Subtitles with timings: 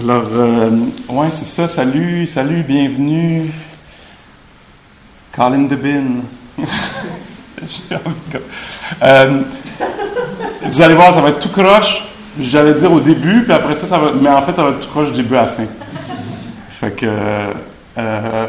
[0.00, 0.70] Alors, euh,
[1.10, 1.68] ouais, c'est ça.
[1.68, 3.50] Salut, salut, bienvenue.
[5.34, 6.22] Colin Debin.
[6.58, 6.64] De-
[9.02, 9.42] Euh,
[10.62, 12.04] vous allez voir, ça va être tout croche.
[12.38, 14.12] J'allais dire au début, puis après ça, ça va.
[14.20, 15.64] Mais en fait, ça va être tout croche début à fin.
[16.68, 17.06] Fait que.
[17.98, 18.46] euh,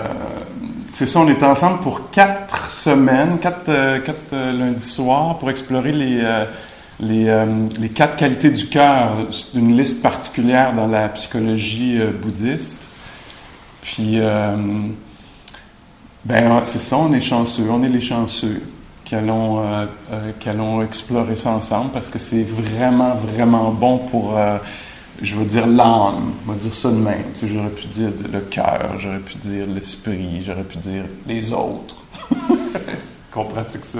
[0.94, 5.50] c'est ça, on est ensemble pour quatre semaines, quatre, euh, quatre euh, lundis soirs, pour
[5.50, 6.46] explorer les, euh,
[7.02, 7.46] les, euh,
[7.80, 9.18] les quatre qualités du cœur
[9.54, 12.78] d'une liste particulière dans la psychologie euh, bouddhiste.
[13.82, 14.56] Puis, euh,
[16.24, 18.62] ben, c'est ça, on est chanceux, on est les chanceux
[19.04, 19.62] qui allons,
[20.46, 24.38] allons explorer ça ensemble parce que c'est vraiment, vraiment bon pour,
[25.22, 26.32] je veux dire, l'âme.
[26.48, 27.26] On va dire ça de même.
[27.38, 32.06] Tu j'aurais pu dire le cœur, j'aurais pu dire l'esprit, j'aurais pu dire les autres.
[33.32, 34.00] Qu'on pratique ça?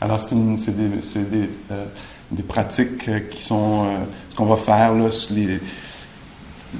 [0.00, 1.28] Alors, c'est, une- c'est des, c'est
[2.30, 3.84] des, pratiques euh, qui sont.
[3.84, 3.88] euh,
[4.30, 4.92] ce qu'on va faire,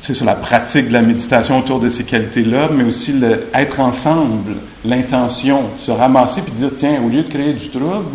[0.01, 3.15] c'est sur la pratique de la méditation autour de ces qualités-là, mais aussi
[3.55, 8.11] être ensemble, l'intention, se ramasser puis dire tiens, au lieu de créer du trouble,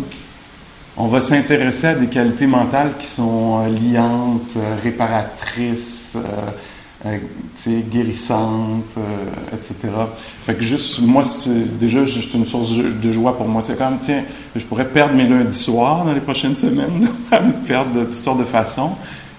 [0.98, 6.16] on va s'intéresser à des qualités mentales qui sont euh, liantes, réparatrices,
[7.06, 7.18] euh,
[7.90, 9.74] guérissantes, euh, etc.
[10.42, 11.22] Fait que juste, moi,
[11.78, 13.62] déjà, c'est une source de joie pour moi.
[13.62, 17.52] C'est comme, tiens, je pourrais perdre mes lundis soirs dans les prochaines semaines, à me
[17.52, 18.92] perdre de toutes sortes de façons.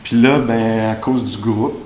[0.04, 1.78] Puis là, ben, à cause du groupe,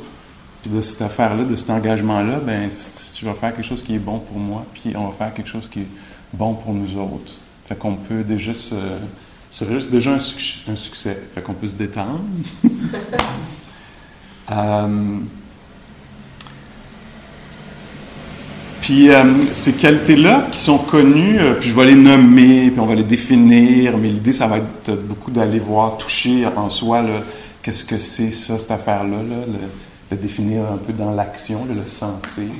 [0.62, 2.70] puis de cette affaire-là, de cet engagement-là, ben,
[3.14, 5.50] tu vas faire quelque chose qui est bon pour moi, puis on va faire quelque
[5.50, 5.88] chose qui est
[6.34, 7.34] bon pour nous autres.
[7.68, 8.76] Fait qu'on peut déjà se.
[9.50, 11.18] C'est déjà un succès.
[11.34, 12.22] Fait qu'on peut se détendre.
[14.52, 15.18] Euh,
[18.86, 22.86] Puis euh, ces qualités-là qui sont connues, euh, puis je vais les nommer, puis on
[22.86, 27.04] va les définir, mais l'idée, ça va être beaucoup d'aller voir, toucher en soi,
[27.64, 29.38] qu'est-ce que c'est ça, cette affaire-là, là,
[30.12, 32.52] le, définir un peu dans l'action, le sentir,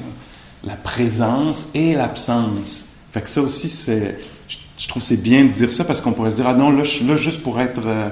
[0.64, 2.88] la présence et l'absence.
[3.14, 6.14] Fait que ça aussi, c'est, je, je trouve c'est bien de dire ça parce qu'on
[6.14, 8.10] pourrait se dire, ah non, là, je suis là juste pour être euh,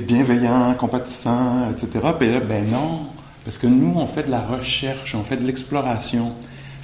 [0.00, 2.06] bienveillant, compatissant, etc.
[2.18, 3.02] Puis là, ben non,
[3.44, 6.32] parce que nous, on fait de la recherche, on fait de l'exploration.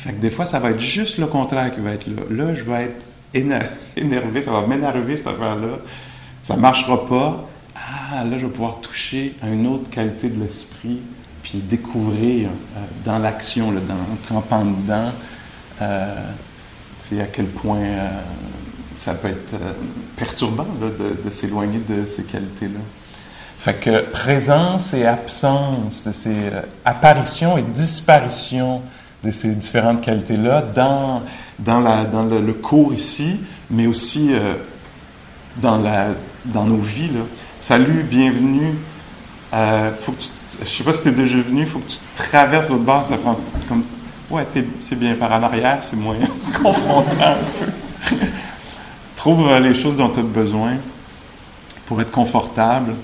[0.02, 2.22] Fait que des fois, ça va être juste le contraire qui va être là.
[2.28, 3.60] Là, je vais être éner-
[3.96, 5.78] énervé, ça va m'énerver cette affaire-là.
[6.42, 7.48] Ça marchera pas.
[7.76, 10.98] Ah, là, je vais pouvoir toucher à une autre qualité de l'esprit,
[11.44, 15.12] puis découvrir euh, dans l'action, en trempant dedans,
[15.80, 16.30] euh,
[17.12, 18.08] à quel point euh,
[18.96, 19.54] ça peut être
[20.16, 22.80] perturbant là, de, s'éloigner de ces qualités-là.
[23.58, 26.50] Fait que présence et absence de ces
[26.84, 28.82] apparitions et disparitions
[29.25, 31.22] de ces différentes qualités-là dans,
[31.59, 33.38] dans, la, dans le, cours ici,
[33.71, 34.55] mais aussi euh,
[35.59, 36.09] dans, la,
[36.44, 37.10] dans nos vies.
[37.60, 38.75] Salut, bienvenue.
[39.55, 41.99] Euh, faut que je sais pas si tu es déjà venu, il faut que tu
[42.16, 43.05] traverses l'autre bord.
[43.06, 43.38] Ça prend
[43.69, 43.84] comme.
[44.31, 45.15] Ouais, t'es- c'est bien.
[45.15, 46.16] Par en arrière, c'est moins
[46.62, 48.16] confrontant un peu.
[49.16, 50.72] Trouve euh, les choses dont tu as besoin
[51.87, 52.94] pour être confortable.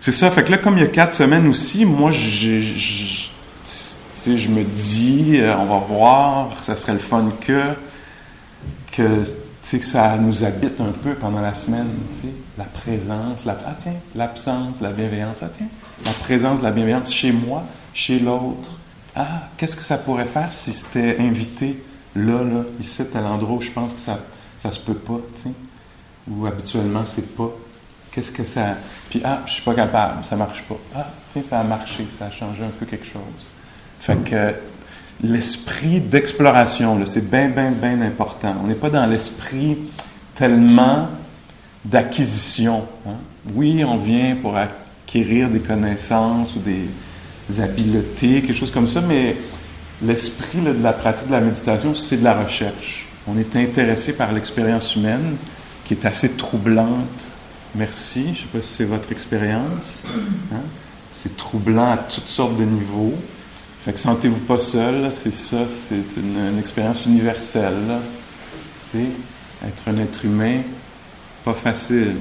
[0.00, 0.30] C'est ça.
[0.30, 2.60] Fait que là, comme il y a quatre semaines aussi, moi, j'ai-
[4.24, 7.74] je me dis, euh, on va voir, ça serait le fun que,
[8.92, 9.22] que,
[9.70, 11.88] que ça nous habite un peu pendant la semaine,
[12.56, 15.66] la présence, la, ah tiens, l'absence, la bienveillance, ah tiens,
[16.04, 18.70] la présence, la bienveillance chez moi, chez l'autre.
[19.16, 21.82] Ah, qu'est-ce que ça pourrait faire si c'était invité
[22.14, 24.18] là, là, ici, à l'endroit où je pense que ça,
[24.58, 25.54] ça se peut pas, tu sais,
[26.30, 27.50] ou habituellement c'est pas.
[28.12, 28.76] Qu'est-ce que ça.
[29.08, 30.76] Puis, ah, je suis pas capable, ça marche pas.
[30.94, 33.51] Ah, tiens, ça a marché, ça a changé un peu quelque chose.
[34.02, 34.52] Fait que
[35.22, 38.56] l'esprit d'exploration, c'est bien, bien, bien important.
[38.64, 39.78] On n'est pas dans l'esprit
[40.34, 41.06] tellement
[41.84, 42.82] d'acquisition.
[43.06, 43.12] hein.
[43.54, 49.36] Oui, on vient pour acquérir des connaissances ou des habiletés, quelque chose comme ça, mais
[50.02, 53.06] l'esprit de la pratique de la méditation, c'est de la recherche.
[53.28, 55.36] On est intéressé par l'expérience humaine,
[55.84, 57.22] qui est assez troublante.
[57.76, 58.24] Merci.
[58.24, 60.02] Je ne sais pas si c'est votre expérience.
[60.52, 60.56] hein.
[61.14, 63.14] C'est troublant à toutes sortes de niveaux.
[63.84, 67.98] Fait que sentez-vous pas seul, c'est ça, c'est une, expérience universelle.
[68.78, 69.06] sais,
[69.66, 70.60] être un être humain,
[71.44, 72.14] pas facile.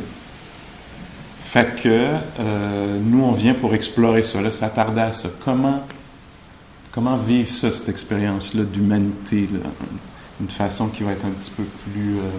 [1.39, 5.29] Fait que euh, nous, on vient pour explorer ça, s'attarder à ça.
[5.45, 5.83] Comment,
[6.91, 9.47] comment vivre ça, cette expérience-là d'humanité,
[10.39, 12.31] d'une façon qui va être un petit peu plus euh,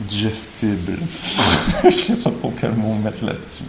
[0.00, 0.98] digestible.
[1.84, 3.64] Je sais pas trop quel mot mettre là-dessus.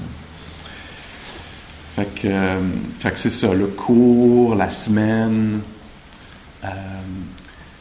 [1.99, 2.59] Euh,
[2.99, 5.59] fait que c'est ça, le cours, la semaine,
[6.63, 6.67] euh,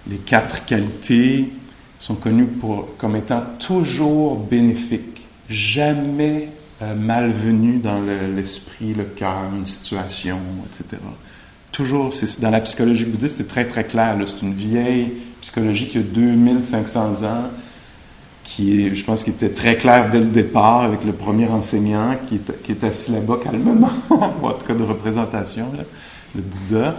[0.09, 1.51] les quatre qualités
[1.99, 6.49] sont connues pour, comme étant toujours bénéfiques, jamais
[6.83, 8.01] euh, malvenues dans
[8.37, 11.01] l'esprit, le, cœur, une situation, etc.
[11.71, 14.17] Toujours, dans la psychologie bouddhiste, c'est très très clair.
[14.27, 17.51] C'est une vieille psychologie qui a 2500 ans,
[18.45, 22.41] qui je pense, qui était très clair dès le départ avec le premier enseignant qui
[22.73, 25.67] est, assis là-bas calmement, en tout cas de représentation,
[26.35, 26.95] le Bouddha.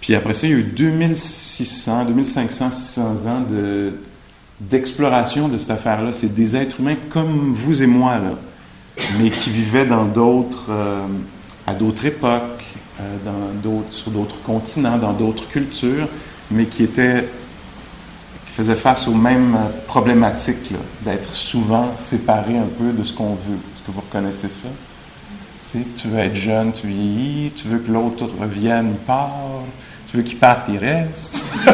[0.00, 3.94] Puis après ça, il y a eu 2600, 2500, 600 ans de,
[4.60, 6.12] d'exploration de cette affaire-là.
[6.12, 11.06] C'est des êtres humains comme vous et moi, là, mais qui vivaient dans d'autres, euh,
[11.66, 12.64] à d'autres époques,
[13.00, 16.08] euh, sur d'autres continents, dans d'autres cultures,
[16.50, 17.24] mais qui étaient
[18.54, 19.58] qui faisaient face aux mêmes
[19.88, 20.72] problématiques,
[21.02, 23.58] d'être souvent séparés un peu de ce qu'on veut.
[23.74, 24.68] Est-ce que vous reconnaissez ça?
[25.96, 29.32] tu veux être jeune, tu vieillis, tu veux que l'autre revienne, il part,
[30.06, 31.42] tu veux qu'il parte, il reste.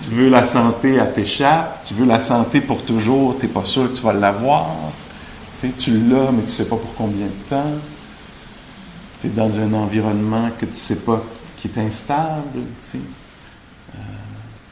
[0.00, 1.84] tu veux la santé, elle t'échappe.
[1.84, 4.66] Tu veux la santé pour toujours, tu n'es pas sûr que tu vas l'avoir.
[5.78, 7.70] Tu, l'as, mais tu ne sais pas pour combien de temps.
[9.20, 11.22] Tu es dans un environnement que tu ne sais pas
[11.56, 12.40] qui est instable.
[12.56, 12.98] Euh,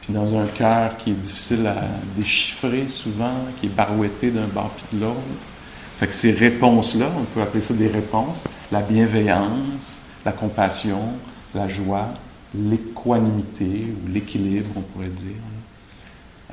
[0.09, 4.97] dans un cœur qui est difficile à déchiffrer souvent, qui est barouetté d'un bord puis
[4.97, 5.19] de l'autre.
[5.97, 11.01] Fait que ces réponses-là, on peut appeler ça des réponses, la bienveillance, la compassion,
[11.53, 12.07] la joie,
[12.55, 15.35] l'équanimité ou l'équilibre, on pourrait dire.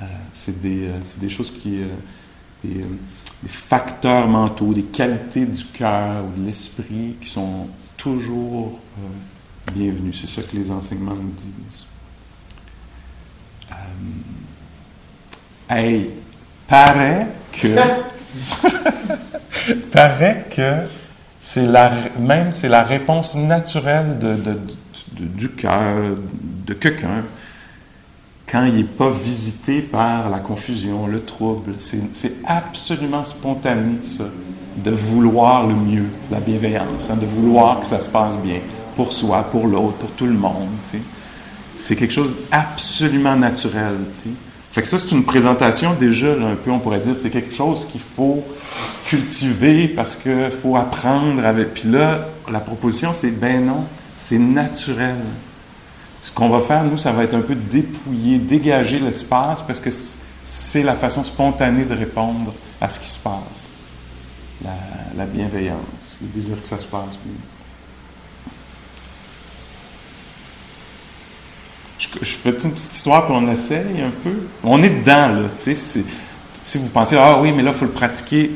[0.00, 1.80] Euh, c'est des, euh, choses qui.
[1.80, 1.86] Euh,
[2.64, 2.74] des,
[3.42, 8.80] des, facteurs mentaux, des qualités du cœur ou de l'esprit qui sont toujours
[9.72, 10.20] bienvenus.
[10.20, 11.85] C'est ça que les enseignements nous disent.
[15.68, 16.10] Hey,
[16.66, 17.68] paraît que.
[19.92, 20.82] paraît que
[21.40, 24.58] c'est la, même c'est la réponse naturelle de,
[25.18, 26.16] du cœur
[26.66, 27.22] de quelqu'un
[28.50, 31.74] quand il n'est pas visité par la confusion, le trouble.
[31.78, 34.24] C'est absolument spontané, ça,
[34.76, 38.60] de vouloir le mieux, la bienveillance, hein, de vouloir que ça se passe bien
[38.94, 40.68] pour soi, pour l'autre, pour tout le monde.
[41.78, 43.96] C'est quelque chose d'absolument naturel.
[44.72, 47.86] Fait que ça, c'est une présentation déjà, un peu, on pourrait dire, c'est quelque chose
[47.90, 48.44] qu'il faut
[49.06, 51.74] cultiver parce qu'il faut apprendre avec.
[51.74, 53.84] Puis là, la proposition, c'est ben non,
[54.16, 55.16] c'est naturel.
[56.20, 59.90] Ce qu'on va faire, nous, ça va être un peu dépouiller, dégager l'espace parce que
[60.44, 63.70] c'est la façon spontanée de répondre à ce qui se passe.
[65.16, 67.34] La, bienveillance, le désir que ça se passe bien.
[71.98, 74.34] Je, fais une petite histoire, puis on essaye un peu.
[74.62, 75.42] On est dedans, là.
[75.56, 78.50] Si vous pensez, ah oui, mais là, il faut le pratiquer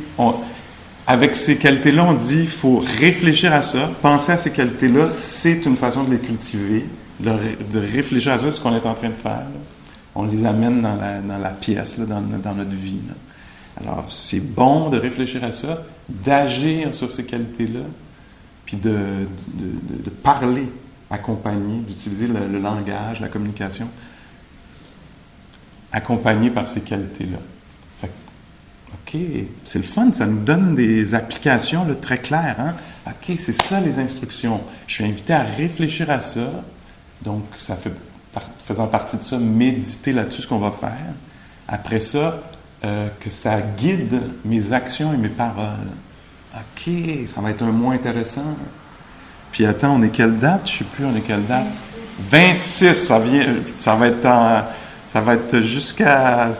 [1.10, 5.66] avec ces qualités-là, on dit qu'il faut réfléchir à ça, penser à ces qualités-là, c'est
[5.66, 6.87] une façon de les cultiver,
[7.19, 9.46] de, réfléchir à ça, ce qu'on est en train de faire.
[10.14, 13.00] On les amène dans la, pièce, dans, notre vie.
[13.81, 17.81] Alors, c'est bon de réfléchir à ça, d'agir sur ces qualités-là,
[18.64, 19.26] puis de,
[20.22, 20.69] parler
[21.10, 23.88] accompagné, d'utiliser le langage, la communication,
[25.92, 27.38] accompagné par ces qualités-là.
[28.92, 29.20] OK,
[29.64, 32.56] c'est le fun, ça nous donne des applications très claires.
[32.58, 32.75] Hein?
[33.06, 34.61] OK, c'est ça les instructions.
[34.87, 36.64] Je suis invité à réfléchir à ça.
[37.23, 37.92] Donc, ça fait,
[38.64, 41.14] faisant partie de ça, méditer là-dessus ce qu'on va faire.
[41.68, 42.42] Après ça,
[42.85, 45.75] euh, que ça guide mes actions et mes paroles.
[46.54, 46.90] OK,
[47.26, 48.56] ça va être un mot intéressant.
[49.52, 50.62] Puis attends, on est quelle date?
[50.66, 51.66] Je ne sais plus, on est quelle date?
[52.30, 53.47] 26, ça vient,
[53.78, 54.28] ça va être
[55.12, 56.50] ça va être jusqu'à,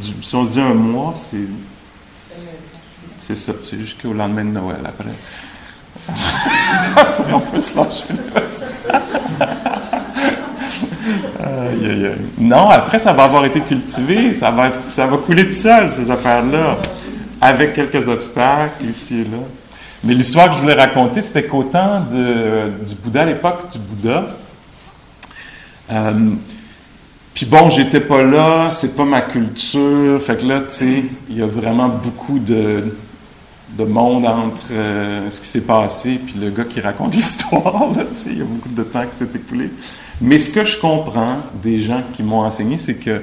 [0.00, 1.46] si on se dit un mois, c'est
[3.20, 5.10] c'est ça, c'est jusqu'au lendemain de Noël après.
[6.96, 8.06] après, on peut se lâcher
[11.38, 12.16] aïe, aïe, aïe.
[12.38, 16.10] Non, après, ça va avoir été cultivé, ça va, ça va couler tout seul, ces
[16.10, 16.78] affaires-là,
[17.40, 19.38] avec quelques obstacles ici et là.
[20.02, 24.28] Mais l'histoire que je voulais raconter, c'était qu'au temps du Bouddha, à l'époque du Bouddha,
[25.90, 26.30] euh,
[27.34, 31.38] puis bon, j'étais pas là, c'est pas ma culture, fait que là, tu sais, il
[31.38, 32.96] y a vraiment beaucoup de,
[33.76, 37.90] de monde entre euh, ce qui s'est passé puis le gars qui raconte l'histoire.
[38.26, 39.70] Il y a beaucoup de temps qui s'est écoulé.
[40.22, 43.22] Mais ce que je comprends des gens qui m'ont enseigné, c'est que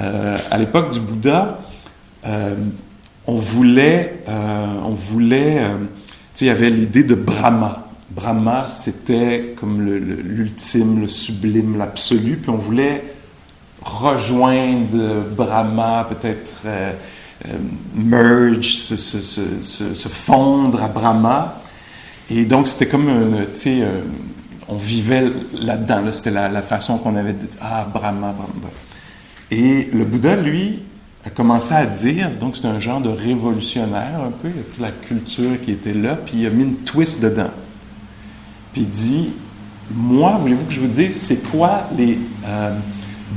[0.00, 1.58] euh, à l'époque du Bouddha,
[3.26, 5.76] on voulait, on voulait, sais,
[6.40, 7.84] il y avait l'idée de Brahma.
[8.10, 13.04] Brahma, c'était comme l'ultime, le, sublime, l'absolu, puis on voulait
[13.82, 16.92] rejoindre Brahma, peut-être euh,
[17.46, 17.52] euh,
[17.94, 21.60] merge, se, fondre à Brahma.
[22.30, 23.08] Et donc, c'était comme,
[23.52, 23.82] tu sais,
[24.68, 26.02] on vivait là-dedans.
[26.02, 28.70] Là, c'était la, la, façon qu'on avait dit, ah, Brahma, Brahma.
[29.50, 30.80] Et le Bouddha, lui,
[31.28, 34.80] a commencé à dire, donc c'est un genre de révolutionnaire un peu, il a toute
[34.80, 37.50] la culture qui était là, puis il a mis une twist dedans.
[38.72, 39.30] Puis il dit,
[39.90, 42.74] moi, voulez-vous que je vous dise, c'est quoi les euh,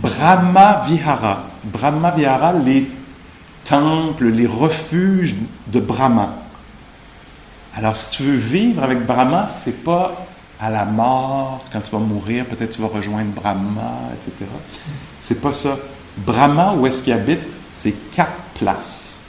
[0.02, 1.50] Brahma Vihara?
[1.66, 2.90] Brahma Vihara, les
[3.66, 5.36] temples, les refuges
[5.68, 6.36] de Brahma.
[7.76, 10.26] Alors, si tu veux vivre avec Brahma, c'est pas
[10.60, 14.50] à la mort, quand tu vas mourir, peut-être tu vas rejoindre Brahma, etc.
[15.20, 15.78] C'est pas ça.
[16.18, 17.61] Brahma, où est-ce qu'il habite?
[17.82, 19.20] C'est quatre places.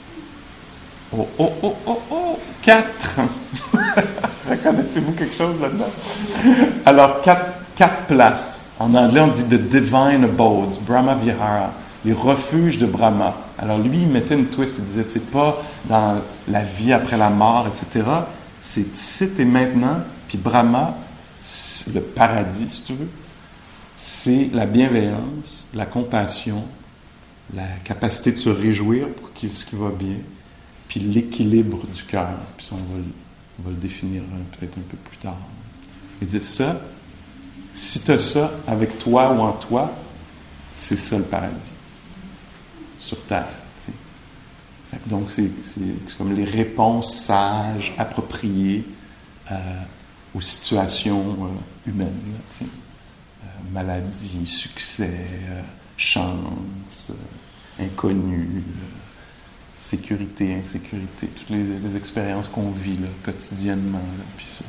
[1.11, 3.21] Oh, oh, oh, oh, oh, quatre!
[4.47, 5.89] Reconnaissez-vous quelque chose là-dedans?
[6.85, 8.67] Alors, quatre, quatre places.
[8.79, 11.71] En anglais, on dit The Divine Abodes, Brahma Vihara,
[12.05, 13.37] les refuges de Brahma.
[13.57, 17.31] Alors, lui, il mettait une twist, il disait, c'est pas dans la vie après la
[17.31, 18.07] mort, etc.
[18.61, 20.93] C'est ici et maintenant, puis Brahma,
[21.91, 23.09] le paradis, si tu veux,
[23.97, 26.65] c'est la bienveillance, la compassion,
[27.55, 30.17] la capacité de se réjouir pour ce qui va bien,
[30.87, 32.37] puis l'équilibre du cœur.
[32.57, 33.01] Puis on va,
[33.59, 35.37] on va le définir euh, peut-être un peu plus tard.
[36.21, 36.81] Il dit ça,
[37.73, 39.91] si tu as ça avec toi ou en toi,
[40.73, 41.71] c'est ça le paradis.
[42.99, 43.47] Sur terre.
[45.07, 45.49] donc, c'est
[46.17, 48.85] comme les réponses sages, appropriées
[49.51, 49.55] euh,
[50.33, 52.13] aux situations euh, humaines.
[53.73, 55.11] maladie, succès,
[55.97, 57.11] chance,
[57.79, 58.63] inconnu,
[59.79, 64.01] sécurité, insécurité, toutes les, expériences qu'on vit quotidiennement.
[64.37, 64.65] puis ça.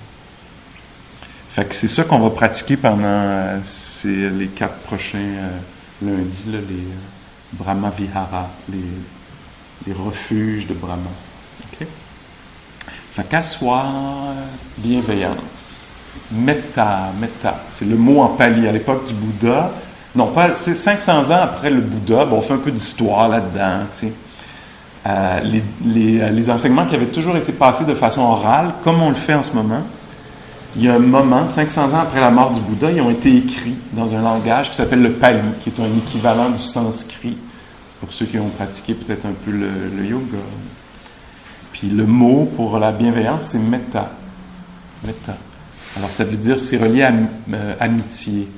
[1.55, 3.61] Fait que c'est ça qu'on va pratiquer pendant euh,
[4.05, 5.59] les quatre prochains euh,
[6.03, 11.11] lundis, les euh, Brahma Vihara, les, refuges de Brahma.
[11.63, 11.87] OK?
[13.13, 14.35] Fait qu'asseoir,
[14.79, 15.87] bienveillance.
[16.33, 18.67] Metta, metta, c'est le mot en pali.
[18.67, 19.71] À l'époque du Bouddha,
[20.17, 24.07] non, pas, c'est 500 ans après le Bouddha, on fait un peu d'histoire là-dedans, tu
[24.07, 24.13] sais.
[25.07, 25.41] Euh,
[25.85, 29.15] les, euh, les, enseignements qui avaient toujours été passés de façon orale, comme on le
[29.15, 29.83] fait en ce moment,
[30.77, 33.37] il y a un moment, 500 ans après la mort du Bouddha, ils ont été
[33.37, 37.37] écrits dans un langage qui s'appelle le Pali, qui est un équivalent du sanskrit,
[38.01, 40.39] pour ceux qui ont pratiqué peut-être un peu le, yoga.
[41.73, 44.11] Puis le mot pour la bienveillance, c'est metta.
[45.05, 45.37] Metta.
[45.97, 47.13] Alors ça veut dire, c'est relié à
[47.53, 48.49] euh, amitié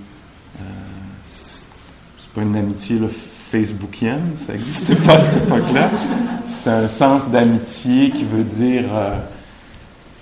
[2.36, 2.98] pas une amitié
[3.50, 5.90] facebookienne, ça n'existait pas à cette époque-là.
[6.44, 9.18] C'est un sens d'amitié qui veut dire, euh,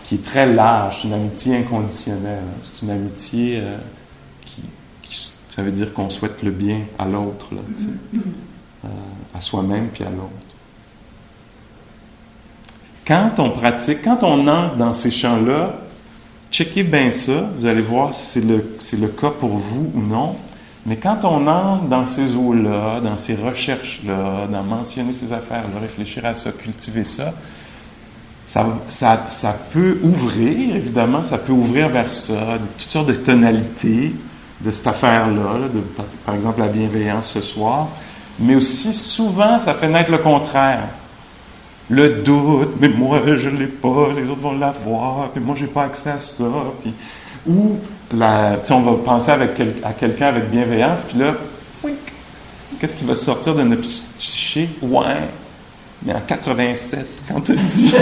[0.04, 2.44] qui est très large, une amitié inconditionnelle.
[2.62, 3.76] C'est une amitié euh,
[4.44, 4.62] qui,
[5.49, 8.88] ça veut dire qu'on souhaite le bien à l'autre, euh,
[9.35, 10.30] à soi-même puis à l'autre.
[13.04, 15.80] Quand on pratique, quand on entre dans ces champs-là,
[16.52, 18.64] checkez bien ça, vous allez voir si c'est le,
[19.00, 20.37] le cas pour vous ou non.
[20.87, 26.26] Mais quand on entre dans ces eaux-là, dans ces recherches-là, dans mentionner ces affaires-là, réfléchir
[26.26, 27.33] à ça, cultiver ça,
[28.47, 34.14] ça, peut ouvrir, évidemment, ça peut ouvrir vers ça, toutes sortes de tonalités
[34.61, 35.69] de cette affaire-là,
[36.25, 37.88] par exemple la bienveillance ce soir,
[38.38, 40.88] mais aussi souvent ça fait naître le contraire.
[41.91, 45.67] Le doute, mais moi je ne l'ai pas, les autres vont l'avoir, puis moi j'ai
[45.67, 46.45] pas accès à ça,
[46.83, 46.95] puis,
[47.47, 47.79] ou
[48.13, 51.35] la, on va penser avec à quelqu'un avec bienveillance, puis là,
[52.79, 54.69] qu'est-ce qui va sortir de notre psyché?
[54.83, 55.29] Ouais,
[56.05, 57.95] mais en 87, quand tu dis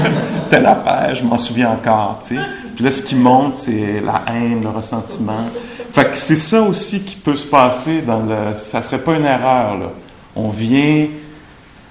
[0.50, 2.40] telle affaire, je m'en souviens encore, tu sais.
[2.74, 5.44] Puis là, ce qui monte, c'est la haine, le ressentiment.
[5.90, 8.54] Fait que c'est ça aussi qui peut se passer dans le...
[8.54, 9.92] Ça serait pas une erreur, là.
[10.36, 11.08] On vient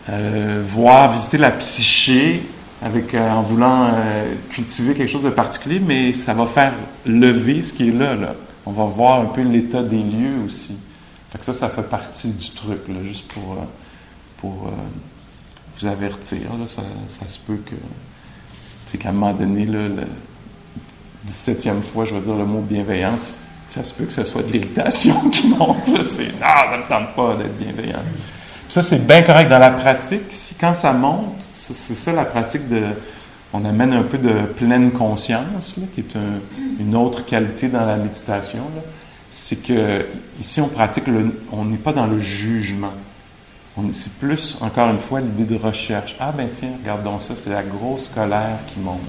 [0.09, 2.43] euh, voir, visiter la psyché,
[2.81, 6.73] euh, en voulant euh, cultiver quelque chose de particulier, mais ça va faire
[7.05, 8.15] lever ce qui est là.
[8.65, 10.77] On va voir un peu l'état des lieux aussi.
[11.29, 13.57] Fait que ça, ça fait partie du truc, juste pour,
[14.45, 14.69] euh,
[15.77, 16.39] vous avertir.
[16.67, 19.91] Ça, se peut que, qu'à un moment donné, le
[21.27, 23.33] 17e fois, je vais dire le mot bienveillance,
[23.69, 25.85] ça se peut que ce soit de l'irritation qui monte.
[25.87, 27.99] Là, non, ça ne me tente pas d'être bienveillant.
[28.69, 30.31] ça, c'est bien correct dans la pratique.
[30.31, 31.41] Si, quand ça monte,
[31.73, 32.83] c'est ça la pratique de.
[33.51, 36.15] On amène un peu de pleine conscience, qui est
[36.79, 38.63] une autre qualité dans la méditation.
[39.31, 40.05] C'est que
[40.39, 41.05] ici, on pratique,
[41.51, 42.93] on n'est pas dans le jugement.
[43.91, 46.15] C'est plus, encore une fois, l'idée de recherche.
[46.19, 48.99] Ah ben tiens, regardons ça, c'est la grosse colère qui monte.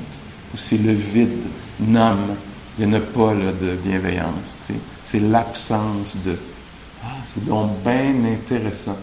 [0.55, 1.43] où c'est le vide,
[1.81, 2.37] nomme.
[2.79, 4.71] Il n'y en a pas là, de bienveillance.
[5.03, 6.37] C'est l'absence de.
[7.05, 8.97] Ah, c'est donc bien intéressant.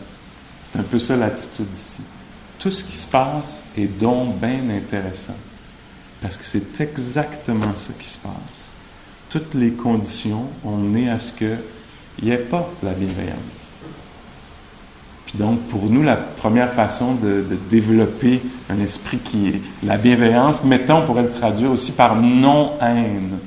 [0.63, 2.01] C'est un peu ça l'attitude ici.
[2.59, 5.35] Tout ce qui se passe est donc bien intéressant.
[6.21, 8.69] Parce que c'est exactement ça qui se passe.
[9.29, 11.59] Toutes les conditions ont mené à ce qu'il
[12.23, 13.67] n'y ait pas la bienveillance.
[15.27, 20.63] Puis donc, pour nous, la première façon de, développer un esprit qui est la bienveillance,
[20.63, 23.37] mettons, on pourrait le traduire aussi par non-haine.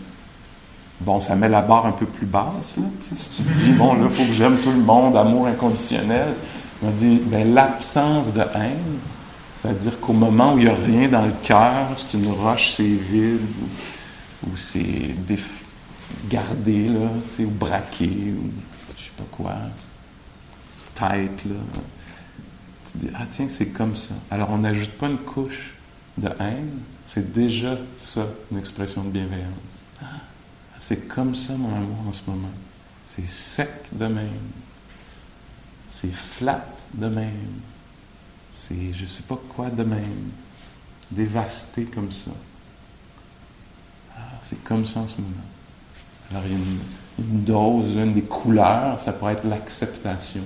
[1.01, 2.83] Bon, ça met la barre un peu plus basse, là.
[3.01, 6.35] Si tu te dis, bon, là, il faut que j'aime tout le monde, amour inconditionnel,
[6.83, 8.99] on dit, ben, l'absence de haine,
[9.55, 12.83] c'est-à-dire qu'au moment où il n'y a rien dans le cœur, c'est une roche, c'est
[12.83, 13.41] vide,
[14.47, 15.15] ou, c'est
[16.29, 17.09] gardé, là,
[17.41, 18.51] ou braqué, ou
[18.97, 19.57] je sais pas quoi
[20.95, 21.57] tête, là.
[22.91, 24.15] Tu dis, ah tiens, c'est comme ça.
[24.31, 25.75] Alors on n'ajoute pas une couche
[26.19, 26.71] de haine,
[27.07, 29.81] c'est déjà ça, une expression de bienveillance.
[30.03, 30.07] Ah,
[30.79, 32.51] c'est comme ça, mon amour, en ce moment.
[33.05, 34.29] C'est sec de même.
[35.91, 37.61] C'est flat de même.
[38.53, 40.31] C'est je sais pas quoi de même.
[41.11, 42.31] Dévasté comme ça.
[44.17, 45.35] Ah, c'est comme ça en ce moment.
[46.31, 46.59] Alors il y a
[47.19, 50.43] une, dose, une des couleurs, ça pourrait être l'acceptation.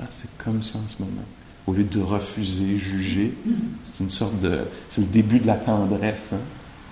[0.00, 1.24] Ah, c'est comme ça en ce moment.
[1.66, 3.34] Au lieu de refuser, juger,
[3.82, 4.60] c'est une sorte de.
[4.88, 6.30] C'est le début de la tendresse.
[6.32, 6.38] Hein.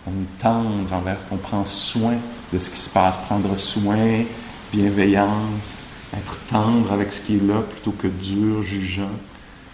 [0.06, 2.16] On est tendre envers ce qu'on prend soin
[2.52, 4.25] de ce qui se passe, prendre soin,
[4.73, 9.10] bienveillance, être tendre avec ce qui est là plutôt que dur, jugeant.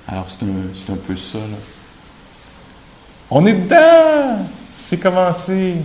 [0.08, 1.38] Alors c'est un, un peu ça.
[1.38, 1.56] Là.
[3.30, 4.46] On est dedans!
[4.74, 5.76] C'est commencé!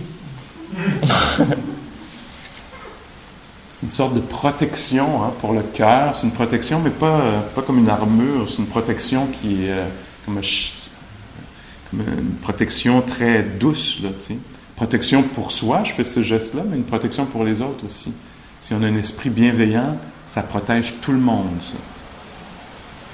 [3.70, 6.14] c'est une sorte de protection hein, pour le cœur.
[6.14, 7.20] C'est une protection, mais pas,
[7.54, 8.46] pas comme une armure.
[8.48, 9.86] C'est une protection qui est euh,
[10.26, 10.40] comme,
[11.94, 14.00] une protection très douce.
[14.02, 14.10] Là,
[14.76, 18.12] protection pour soi, je fais ce geste-là, mais une protection pour les autres aussi.
[18.60, 19.96] Si on a un esprit bienveillant,
[20.30, 21.74] ça protège tout le monde, ça.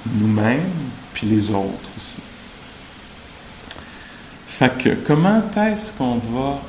[0.05, 2.21] Nous-mêmes, puis les autres aussi.
[4.45, 6.59] Fait que, comment est-ce qu'on va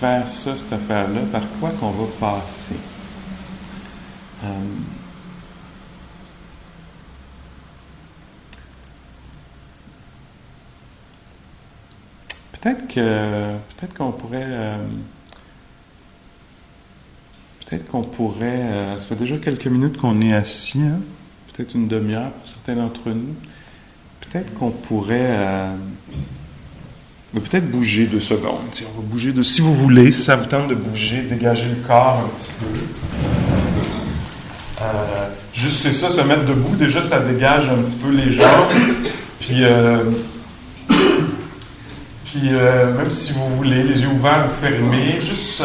[0.00, 1.20] faire ça, cette affaire-là?
[1.30, 2.74] Par quoi qu'on va passer?
[4.42, 4.48] Euh,
[12.60, 14.78] peut-être que peut-être qu'on pourrait euh,
[17.72, 20.98] peut-être qu'on pourrait euh, ça fait déjà quelques minutes qu'on est assis hein?
[21.52, 23.34] peut-être une demi-heure pour certains d'entre nous
[24.20, 25.38] peut-être qu'on pourrait
[27.32, 28.58] peut-être bouger deux secondes
[28.98, 32.24] on bouger de si vous voulez si ça vous tente de bouger dégager le corps
[32.24, 32.66] un petit peu
[34.82, 38.72] euh, juste c'est ça, se mettre debout, déjà ça dégage un petit peu les jambes.
[39.40, 40.04] Puis, euh,
[42.24, 45.62] puis euh, même si vous voulez, les yeux ouverts ou fermés, juste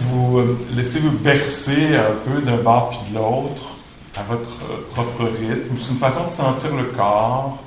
[0.00, 3.76] vous laissez vous bercer un peu d'un bord puis de l'autre
[4.16, 4.50] à votre
[4.90, 5.76] propre rythme.
[5.78, 7.62] C'est une façon de sentir le corps,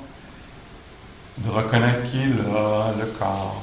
[1.38, 3.62] de reconnaître qui est là, le corps,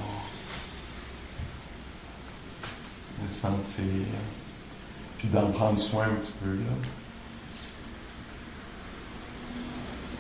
[3.23, 4.05] de sentir
[5.17, 6.49] puis d'en prendre soin un petit peu.
[6.49, 6.73] Là.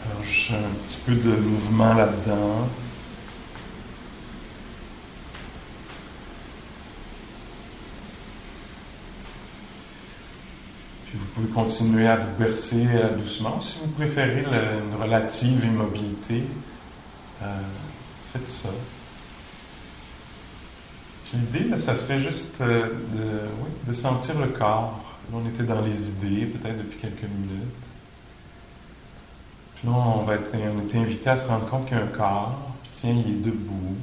[0.05, 2.67] Alors, j'ai un petit peu de mouvement là-dedans.
[11.05, 13.61] Puis vous pouvez continuer à vous bercer euh, doucement.
[13.61, 16.43] Si vous préférez une relative immobilité,
[17.41, 17.45] euh,
[18.31, 18.69] faites ça.
[21.33, 22.89] L'idée, ça serait juste euh,
[23.87, 24.99] de, sentir le corps.
[25.31, 27.73] on était dans les idées, peut-être depuis quelques minutes.
[29.75, 32.03] Puis là, on, va être, on était invité à se rendre compte qu'il y a
[32.03, 32.59] un corps.
[32.93, 33.95] Tiens, il est debout.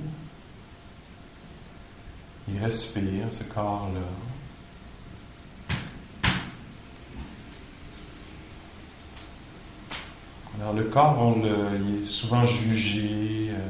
[2.48, 4.00] Il respire, ce corps-là.
[10.60, 11.36] Alors le corps,
[11.76, 13.50] il est souvent jugé.
[13.50, 13.68] Euh,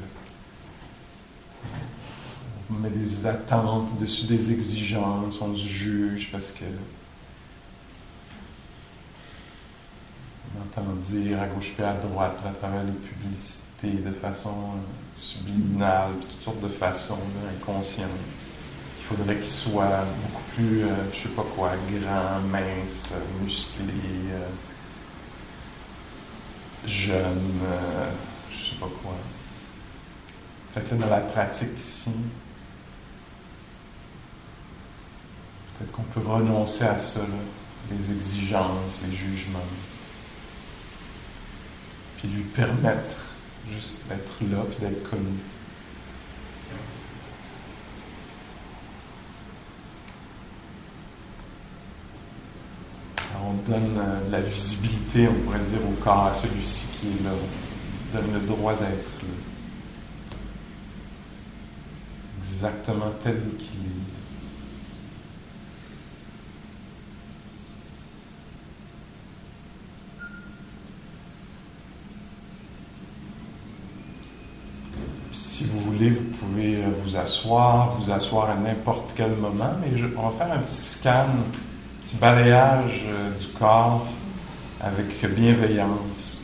[2.71, 6.65] on met des attentes dessus des exigences, on se juge parce que
[10.55, 15.15] on entend dire à gauche et à droite à travers les publicités de façon euh,
[15.15, 17.19] subliminale, toutes sortes de façons
[17.55, 18.09] inconscientes.
[18.99, 23.95] Il faudrait qu'il soit beaucoup plus, euh, je sais pas quoi, grand, mince, musclé,
[24.33, 24.49] euh,
[26.87, 27.61] jeune,
[28.51, 29.15] je sais pas quoi.
[30.75, 32.11] Fait que dans la pratique ici,
[35.79, 37.21] Peut-être qu'on peut renoncer à ça,
[37.91, 39.61] les exigences, les jugements.
[42.19, 43.17] Puis lui permettre
[43.73, 45.39] juste d'être là, puis d'être connu.
[53.45, 57.31] On donne euh, la visibilité, on pourrait dire, au corps, à celui-ci qui est là.
[57.33, 59.11] On donne le droit d'être.
[62.41, 64.19] Exactement tel qu'il est.
[75.33, 80.03] Si vous voulez, vous pouvez euh, vous asseoir, vous asseoir à n'importe quel moment, mais
[80.17, 81.27] on va faire un petit scan,
[82.09, 84.07] petit balayage euh, du corps
[84.81, 86.43] avec bienveillance.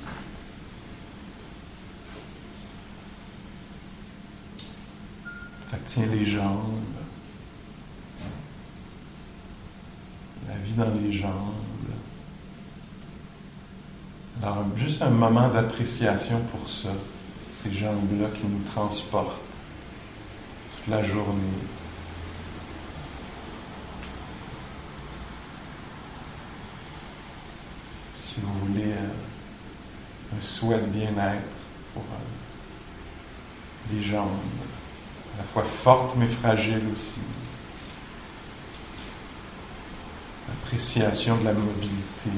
[5.70, 6.83] Fait tiens les jambes,
[10.46, 11.55] la vie dans les jambes.
[14.42, 16.90] Alors, juste un moment d'appréciation pour ça
[17.62, 19.40] ces jambes-là qui nous transportent
[20.70, 21.40] toute la journée.
[28.35, 29.09] Si vous voulez euh,
[30.37, 31.57] un souhait de bien-être
[31.92, 34.29] pour euh, les jambes,
[35.35, 37.20] à la fois fortes mais fragiles aussi.
[40.49, 42.31] L'appréciation de la mobilité,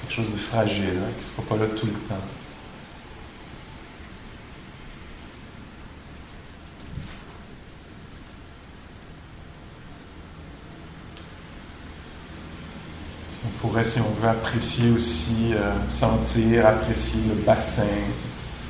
[0.00, 2.14] quelque chose de fragile hein, qui ne sera pas là tout le temps.
[13.84, 17.82] Si on veut apprécier aussi, euh, sentir, apprécier le bassin,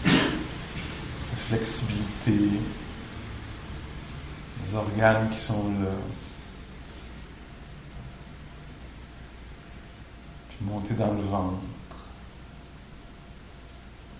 [0.04, 2.60] sa flexibilité,
[4.64, 5.90] les organes qui sont là.
[10.48, 11.60] Puis monter dans le ventre.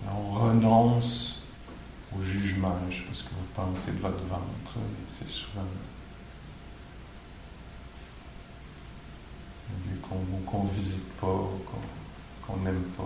[0.07, 1.41] on renonce
[2.15, 2.77] au jugement.
[2.89, 5.63] Je ne sais pas ce que vous pensez de votre ventre, mais c'est souvent
[10.01, 11.49] qu'on ne visite pas,
[12.47, 13.03] qu'on n'aime pas.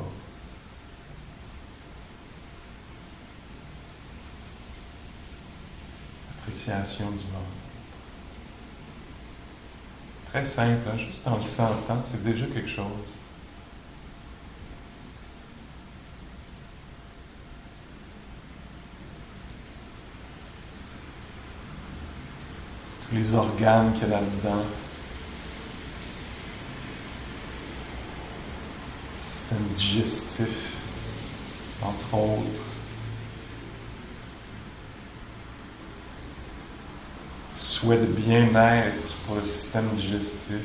[6.39, 7.60] Appréciation du monde.
[10.32, 12.86] Très simple, hein, juste en le sentant, c'est déjà quelque chose.
[23.08, 24.65] Tous les organes qu'il y a là-dedans.
[29.50, 30.74] Système digestif,
[31.82, 32.62] entre autres.
[37.56, 40.62] Souhait de bien-être pour le système digestif.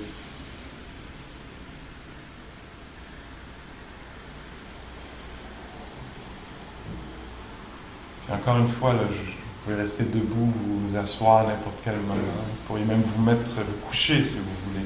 [8.30, 9.32] encore une fois, là, vous
[9.64, 12.14] pouvez rester debout, vous asseoir à n'importe quel moment.
[12.14, 14.84] Vous pourriez même vous mettre, vous coucher si vous voulez.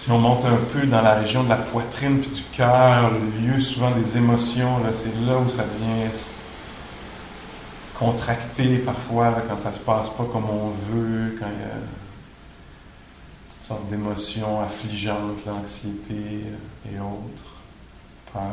[0.00, 3.18] Si on monte un peu dans la région de la poitrine puis du cœur, le
[3.40, 6.08] lieu souvent des émotions, c'est là où ça devient
[7.98, 11.80] contracté parfois, quand ça se passe pas comme on veut, quand il y a
[13.50, 16.44] toutes sortes d'émotions affligeantes, l'anxiété
[16.88, 17.56] et autres,
[18.32, 18.52] peur,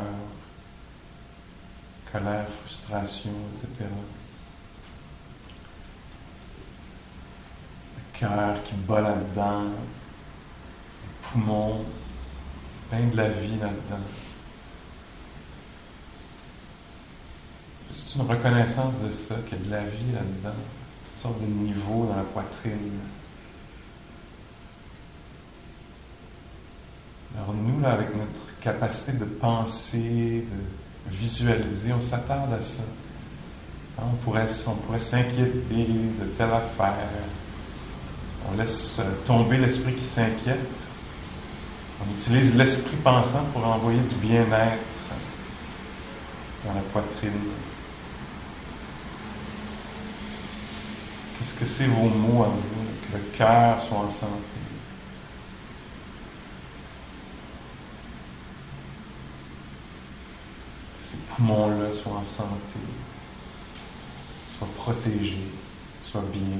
[2.12, 3.88] colère, frustration, etc.
[7.96, 9.70] Le cœur qui bat là-dedans,
[11.32, 11.84] poumons,
[12.90, 14.04] plein de la vie là-dedans.
[17.94, 20.56] C'est une reconnaissance de ça, qu'il y a de la vie là-dedans,
[21.04, 23.00] toutes sortes de niveaux dans la poitrine.
[27.36, 32.82] Alors nous, là, avec notre capacité de penser, de visualiser, on s'attarde à ça.
[33.98, 35.86] Hein, on pourrait, on pourrait s'inquiéter
[36.20, 37.08] de telle affaire.
[38.50, 40.60] On laisse tomber l'esprit qui s'inquiète
[42.00, 44.82] on utilise l'esprit pensant pour envoyer du bien-être
[46.64, 47.32] dans la poitrine.
[51.38, 54.60] Qu'est-ce que c'est vos mots à vous, que le cœur soit en santé?
[61.00, 62.80] Que ces poumons-là soient en santé,
[64.58, 65.48] soient protégés,
[66.02, 66.58] soient bien.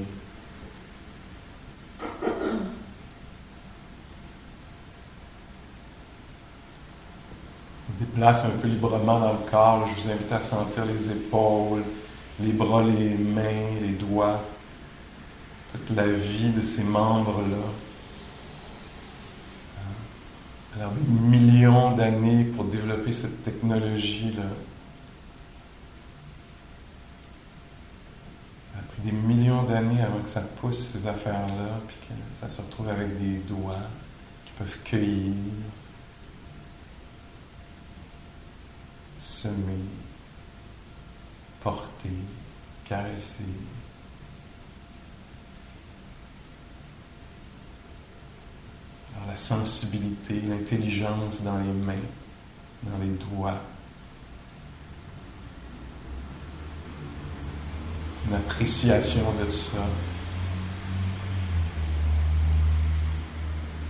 [8.17, 9.87] Déplace un peu librement dans le corps.
[9.87, 11.83] Je vous invite à sentir les épaules,
[12.39, 14.43] les bras, les mains, les doigts,
[15.71, 17.57] toute la vie de ces membres-là.
[19.77, 20.77] Hein?
[20.77, 24.49] Alors, des millions d'années pour développer cette technologie-là.
[28.73, 32.49] Ça a pris des millions d'années avant que ça pousse ces affaires-là, puis que ça
[32.49, 33.75] se retrouve avec des doigts,
[34.57, 35.33] peuvent cueillir,
[39.41, 39.85] semer,
[41.61, 42.09] porter,
[42.85, 43.43] caresser.
[49.15, 51.93] Alors la sensibilité, l'intelligence dans les mains,
[52.83, 53.61] dans les doigts.
[58.27, 59.85] Une appréciation de ça.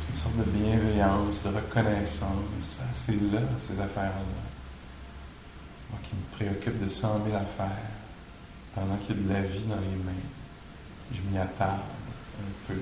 [0.10, 2.80] Une sorte de bienveillance, de reconnaissance.
[2.82, 4.47] Ah, c'est là, ces affaires-là.
[5.90, 7.70] Moi qui me préoccupe de 100 000 affaires,
[8.76, 10.12] pendant qu'il y a de la vie dans les mains,
[11.14, 11.80] je m'y attarde
[12.40, 12.80] un peu.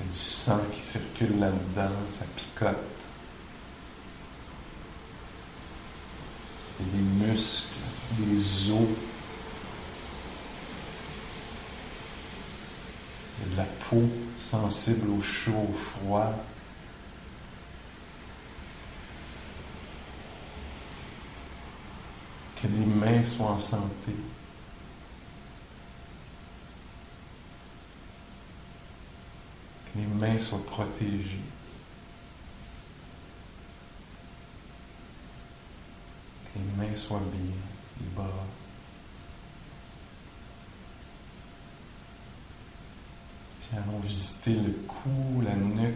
[0.00, 2.76] Il y a du sang qui circule là-dedans, ça picote.
[6.78, 7.66] Il y a des muscles,
[8.18, 8.88] des os.
[13.40, 16.32] Il y a de la peau sensible au chaud, au froid.
[22.60, 24.12] Que les mains soient en santé.
[29.86, 31.40] Que les mains soient protégées.
[36.44, 37.54] Que les mains soient bien,
[38.00, 38.26] les bras.
[43.58, 45.94] Tiens, allons visiter le cou, la nuque,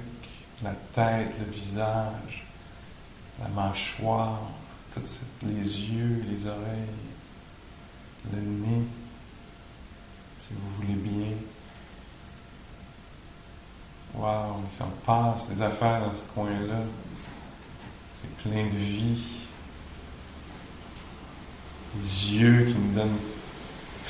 [0.63, 2.47] la tête, le visage,
[3.41, 4.43] la mâchoire,
[5.43, 6.89] les yeux, les oreilles,
[8.33, 8.83] le nez,
[10.41, 11.37] si vous voulez bien.
[14.15, 16.83] Waouh, il s'en passe des affaires dans ce coin-là.
[18.21, 19.23] C'est plein de vie.
[21.99, 23.19] Les yeux qui nous donnent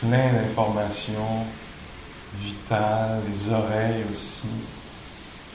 [0.00, 1.46] plein d'informations
[2.40, 4.48] vitales, les oreilles aussi,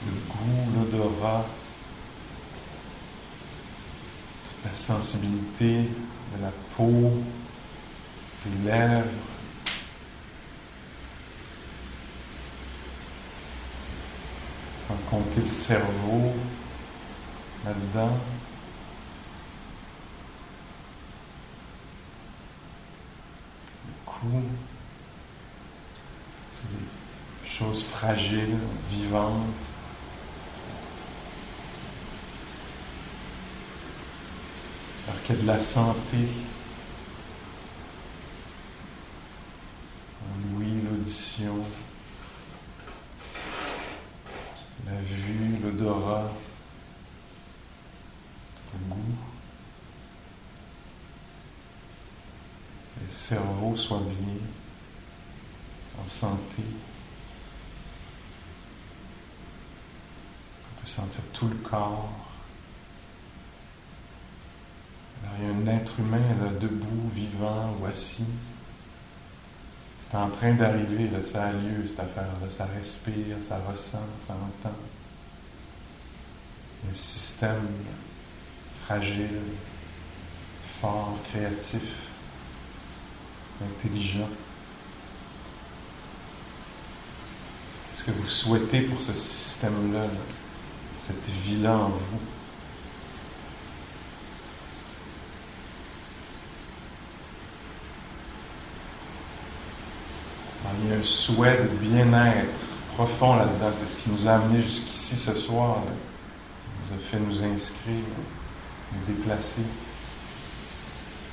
[0.06, 1.44] le goût, l'odorat,
[4.44, 5.82] toute la sensibilité
[6.36, 7.22] de la peau,
[8.44, 9.06] des lèvres.
[14.86, 16.34] Sans compter le cerveau
[17.64, 18.18] là-dedans.
[23.86, 24.42] Le cou.
[26.50, 28.56] C'est des choses fragiles,
[28.90, 29.46] vivantes.
[35.08, 36.16] Alors de la santé.
[40.42, 41.64] L'ouïe, l'audition,
[44.86, 46.30] la vue, l'odorat,
[48.72, 49.16] le goût.
[53.02, 54.40] Le cerveau soit bien,
[56.02, 56.62] en santé.
[60.62, 62.28] On peut sentir tout le corps.
[65.24, 68.26] Alors, il y a un être humain là, debout, vivant ou assis.
[69.98, 72.48] C'est en train d'arriver, ça a lieu cette affaire-là.
[72.50, 74.74] Ça respire, ça ressent, ça entend.
[76.90, 77.68] Un système
[78.84, 79.40] fragile,
[80.80, 81.82] fort, créatif,
[83.62, 84.28] intelligent.
[87.90, 90.10] Qu'est-ce que vous souhaitez pour ce système-là, là,
[91.06, 92.37] cette vie-là en vous?
[100.82, 102.48] Il y a un souhait de bien-être
[102.94, 103.70] profond là-dedans.
[103.72, 105.76] C'est ce qui nous a amenés jusqu'ici ce soir.
[105.76, 105.92] Là.
[106.90, 108.04] Il nous a fait nous inscrire,
[108.92, 109.62] nous déplacer.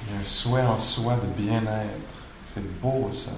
[0.03, 2.13] Il y a un souhait en soi de bien-être.
[2.47, 3.31] C'est beau ça.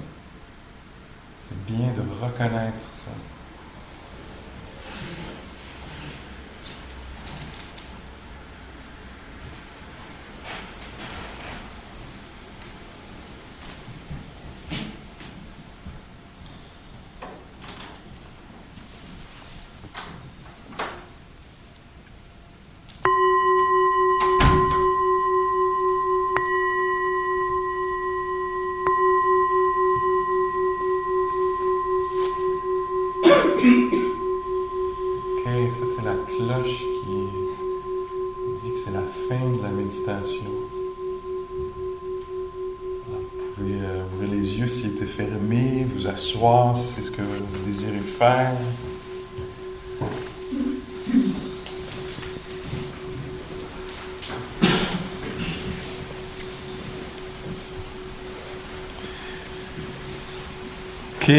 [1.48, 3.12] C'est bien de reconnaître ça.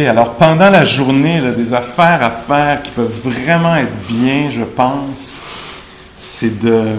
[0.07, 4.63] Alors pendant la journée, là, des affaires à faire qui peuvent vraiment être bien, je
[4.63, 5.41] pense,
[6.19, 6.95] c'est de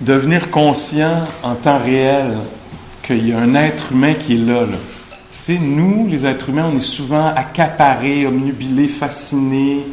[0.00, 2.32] devenir conscient en temps réel
[3.02, 4.62] qu'il y a un être humain qui est là.
[4.62, 4.76] là.
[5.38, 9.84] Tu sais, nous, les êtres humains, on est souvent accaparés, omnubilés, fascinés,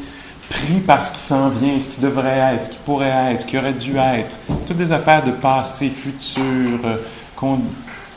[0.50, 3.46] pris par ce qui s'en vient, ce qui devrait être, ce qui pourrait être, ce
[3.46, 4.36] qui aurait dû être.
[4.68, 6.98] Toutes des affaires de passé, futur, euh,
[7.36, 7.62] con-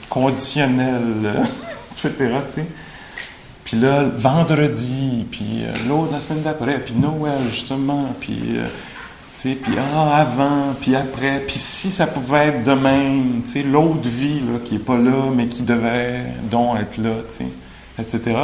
[0.08, 1.34] conditionnel, euh,
[1.92, 2.12] etc.
[2.48, 2.66] tu sais.
[3.66, 8.64] Puis là, vendredi, puis euh, l'autre la semaine d'après, puis Noël, justement, puis, euh,
[9.34, 13.50] tu sais, puis ah, avant, puis après, puis si ça pouvait être de même, tu
[13.50, 17.44] sais, l'autre vie, là, qui est pas là, mais qui devrait donc être là, tu
[17.44, 17.50] sais,
[17.98, 18.38] etc.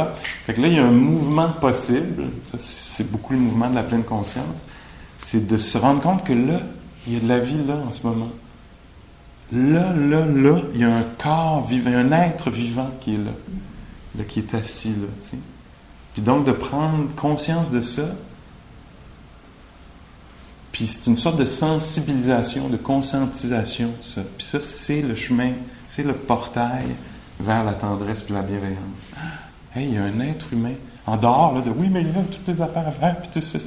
[0.45, 3.75] Fait que là, il y a un mouvement possible, ça, c'est beaucoup le mouvement de
[3.75, 4.57] la pleine conscience,
[5.17, 6.59] c'est de se rendre compte que là,
[7.07, 8.29] il y a de la vie là, en ce moment.
[9.53, 13.31] Là, là, là, il y a un corps vivant, un être vivant qui est là,
[14.17, 15.37] là qui est assis là.
[16.13, 18.05] Puis donc de prendre conscience de ça,
[20.71, 24.21] puis c'est une sorte de sensibilisation, de conscientisation, ça.
[24.37, 25.51] Puis ça, c'est le chemin,
[25.87, 26.87] c'est le portail
[27.39, 29.07] vers la tendresse puis la bienveillance.
[29.15, 29.19] Ah,
[29.75, 30.73] Hey, il y a un être humain,
[31.07, 33.41] en dehors là, de oui, mais il a toutes les affaires à faire, puis tout
[33.41, 33.57] ça.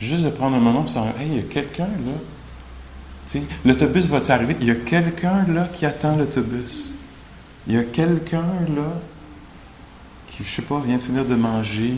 [0.00, 3.40] Juste de prendre un moment pour dire, hey, il y a quelqu'un là.
[3.64, 4.56] L'autobus va-t-il arriver?
[4.60, 6.90] Il y a quelqu'un là qui attend l'autobus.
[7.66, 8.42] Il y a quelqu'un
[8.74, 8.94] là
[10.38, 11.94] qui, je sais pas, vient de finir de manger,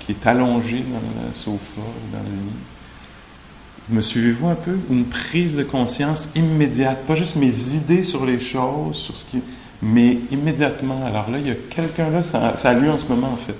[0.00, 3.90] qui, est allongé dans le sofa, dans le lit.
[3.90, 4.78] Me suivez-vous un peu?
[4.90, 9.40] Une prise de conscience immédiate, pas juste mes idées sur les choses, sur ce qui,
[9.82, 11.04] mais immédiatement.
[11.04, 13.36] Alors là, il y a quelqu'un là, ça, ça a lieu en ce moment en
[13.36, 13.56] fait.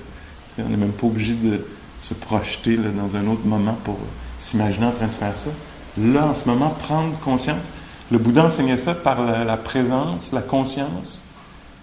[0.59, 1.67] On n'est même pas obligé de
[2.01, 3.99] se projeter dans un autre moment pour
[4.39, 5.51] s'imaginer en train de faire ça.
[5.99, 7.71] Là, en ce moment, prendre conscience.
[8.11, 11.21] Le Bouddha enseignait ça par la présence, la conscience,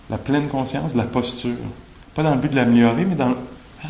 [0.10, 1.56] la pleine conscience, la posture.
[2.24, 3.88] Dans le but de l'améliorer, mais ah,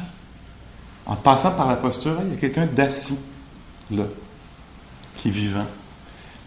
[1.07, 3.17] en passant par la posture, il y a quelqu'un d'assis
[3.89, 4.03] là,
[5.15, 5.65] qui est vivant.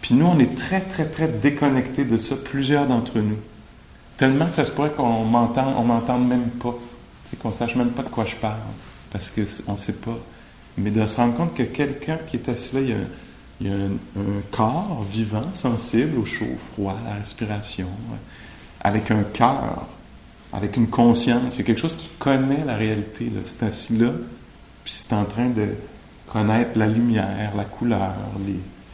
[0.01, 3.37] Puis nous, on est très, très, très déconnectés de ça, plusieurs d'entre nous.
[4.17, 6.73] Tellement que ça se pourrait qu'on m'entende, on m'entende même pas.
[7.41, 8.59] Qu'on sache même pas de quoi je parle.
[9.11, 10.17] Parce qu'on ne sait pas.
[10.77, 12.81] Mais de se rendre compte que quelqu'un qui est assis là,
[13.59, 17.87] il y a, un, un corps vivant, sensible au chaud, au froid, à la respiration,
[18.81, 19.87] avec un cœur,
[20.53, 21.59] avec une conscience.
[21.59, 23.31] A quelque chose qui connaît la réalité.
[23.45, 24.11] C'est assis là,
[24.83, 25.69] puis c'est en train de
[26.27, 28.15] connaître la lumière, la couleur,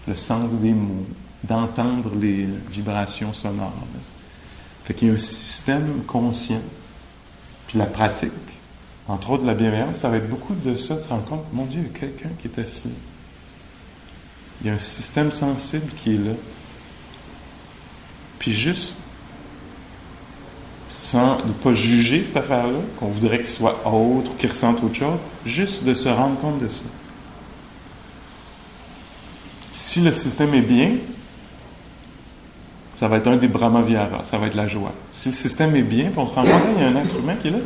[0.07, 1.05] le sens des mots,
[1.43, 3.73] d'entendre les vibrations sonores.
[3.93, 3.99] là.
[4.85, 6.61] Fait qu'il y a un système conscient.
[7.67, 8.31] Puis la pratique,
[9.07, 11.65] entre autres la bienveillance, ça va être beaucoup de ça, de se rendre compte, mon
[11.65, 12.89] Dieu, il y a quelqu'un qui est assis.
[14.61, 16.33] Il y a un système sensible qui est là.
[18.39, 18.97] Puis juste,
[20.89, 25.19] sans ne pas juger cette affaire-là, qu'on voudrait qu'il soit autre qu'il ressente autre chose,
[25.45, 26.81] juste de se rendre compte de ça.
[29.71, 30.93] Si le système est bien,
[32.95, 34.91] ça va être un des Brahma-Viharas, ça va être la joie.
[35.13, 37.17] Si le système est bien, puis on se rend compte qu'il y a un être
[37.17, 37.59] humain qui est là,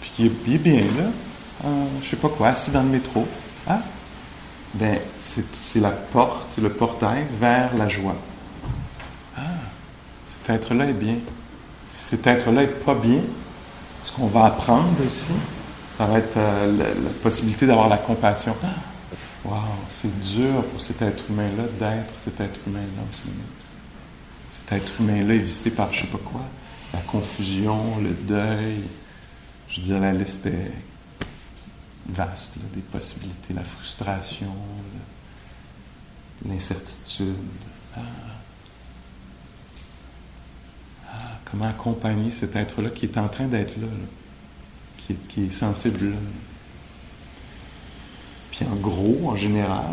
[0.00, 1.10] puis qui est, il bien là,
[1.66, 3.26] euh, je sais pas quoi, assis dans le métro,
[3.68, 3.82] ah,
[4.72, 8.16] ben, c'est la porte, c'est le portail vers la joie.
[9.36, 9.42] Ah,
[10.24, 11.16] cet être-là est bien.
[11.84, 13.20] Cet être-là est pas bien,
[14.02, 15.32] ce qu'on va apprendre ici,
[15.98, 18.56] ça va être euh, la, possibilité d'avoir la compassion.
[19.46, 23.44] Wow, c'est dur pour cet être humain-là d'être cet être humain-là en ce moment.
[24.48, 26.40] Cet être humain-là est visité par je sais pas quoi,
[26.94, 28.84] la confusion, le deuil.
[29.68, 30.72] Je veux dire, la liste est
[32.08, 34.54] vaste, des possibilités, la frustration,
[36.48, 37.34] l'incertitude.
[37.94, 38.00] Ah.
[41.12, 43.86] Ah, comment accompagner cet être-là qui est en train d'être là,
[45.28, 46.16] qui, est, sensible là.
[48.50, 49.84] Puis en gros, en général,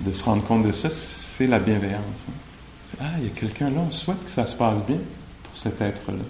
[0.00, 2.26] de se rendre compte de ça, c'est la bienveillance.
[2.28, 2.32] hein.
[3.00, 4.98] Ah, il y a quelqu'un là, on souhaite que ça se passe bien
[5.44, 6.24] pour cet être-là.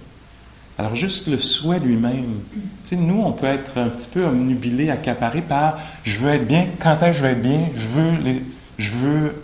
[0.78, 2.40] Alors juste le souhait lui-même.
[2.52, 6.46] Tu sais, nous, on peut être un petit peu omnubilé, accaparé par je veux être
[6.46, 8.42] bien, quand est-ce que je vais être bien, je veux,
[8.78, 9.34] je veux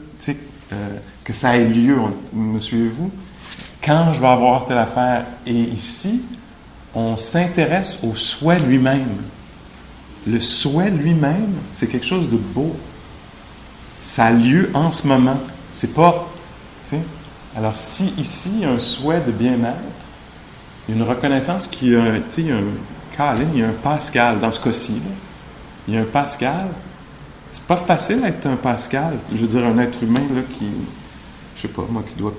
[0.73, 0.89] euh,
[1.25, 1.99] que ça ait lieu.
[2.33, 3.11] Me suivez-vous?
[3.87, 5.25] Quand je vais avoir telle affaire.
[5.47, 6.23] Et ici,
[6.93, 9.23] on s'intéresse au souhait lui-même.
[10.27, 12.75] Le souhait lui-même, c'est quelque chose de beau.
[14.01, 15.39] Ça a lieu en ce moment.
[15.71, 16.27] C'est pas.
[17.57, 19.77] Alors, si ici, il y a un souhait de bien-être,
[20.89, 22.01] il y a une reconnaissance qui a,
[22.39, 22.63] il y a un
[23.17, 25.01] Caroline, il y a un Pascal dans ce cas-ci.
[25.87, 26.67] Il y a un Pascal.
[27.53, 29.15] C'est pas facile d'être un Pascal.
[29.33, 30.67] Je veux dire, un être humain là, qui,
[31.55, 32.35] je sais pas, moi, qui doit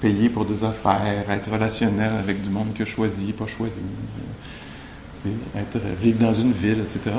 [0.00, 3.82] payer pour des affaires, être relationnel avec du monde a choisi, pas choisi.
[5.56, 7.16] Être, vivre dans une ville, etc.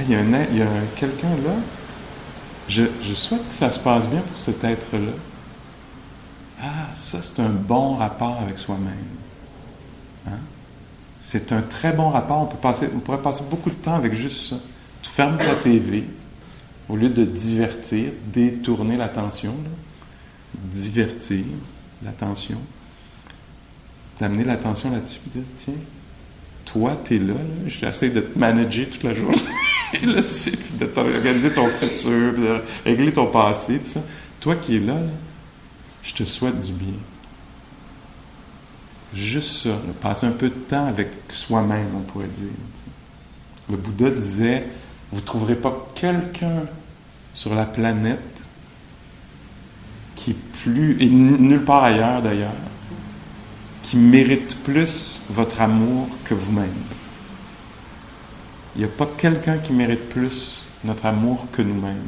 [0.00, 0.66] Il y a,
[0.96, 1.54] quelqu'un là.
[2.66, 5.12] Je, je souhaite que ça se passe bien pour cet être-là.
[6.62, 8.94] Ah, ça, c'est un bon rapport avec soi-même.
[10.26, 10.38] Hein?
[11.20, 12.42] C'est un très bon rapport.
[12.42, 14.56] On, peut passer, on pourrait passer beaucoup de temps avec juste ça.
[15.02, 16.04] Tu fermes ta TV,
[16.88, 19.54] au lieu de divertir, détourner l'attention,
[20.74, 21.44] divertir
[22.04, 22.58] l'attention,
[24.20, 25.74] d'amener l'attention là-dessus, dire, tiens,
[26.64, 27.34] toi, tu es là,
[27.66, 29.36] j'essaie de te manager toute la journée,
[30.02, 34.02] là, puis de t'organiser ton futur, de régler ton passé, tout ça.
[34.40, 34.98] Toi qui es là,
[36.02, 36.94] je te souhaite du bien.
[39.14, 42.48] Juste ça, passer un peu de temps avec soi-même, on pourrait dire.
[43.70, 44.64] Le Bouddha disait,
[45.10, 46.64] vous ne trouverez pas quelqu'un
[47.32, 48.33] sur la planète
[50.16, 52.52] qui est plus, et nulle part ailleurs d'ailleurs,
[53.82, 56.70] qui mérite plus votre amour que vous-même.
[58.74, 62.02] Il n'y a pas quelqu'un qui mérite plus notre amour que nous-mêmes.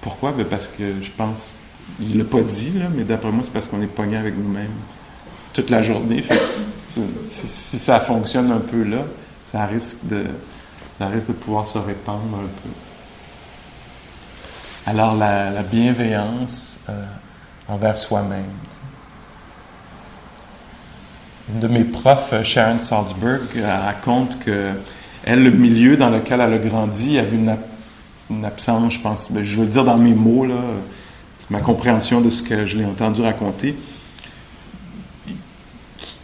[0.00, 0.32] Pourquoi?
[0.32, 1.56] Ben parce que je pense,
[2.00, 4.36] il ne l'a pas dit, là, mais d'après moi, c'est parce qu'on est pogné avec
[4.36, 4.68] nous-mêmes
[5.52, 6.24] toute la journée.
[7.26, 9.04] si, ça fonctionne un peu là,
[9.42, 10.24] ça risque de,
[10.98, 12.70] ça risque de pouvoir se répandre un peu.
[14.86, 17.04] Alors, la, bienveillance euh,
[17.68, 18.44] envers soi-même.
[21.52, 24.72] Une de mes profs, Sharon Salzberg, raconte que
[25.24, 29.56] elle, le milieu dans lequel elle a grandi, avait une, absence, je pense, ben, je
[29.56, 30.54] vais le dire dans mes mots, là,
[31.50, 33.76] ma compréhension de ce que je l'ai entendu raconter,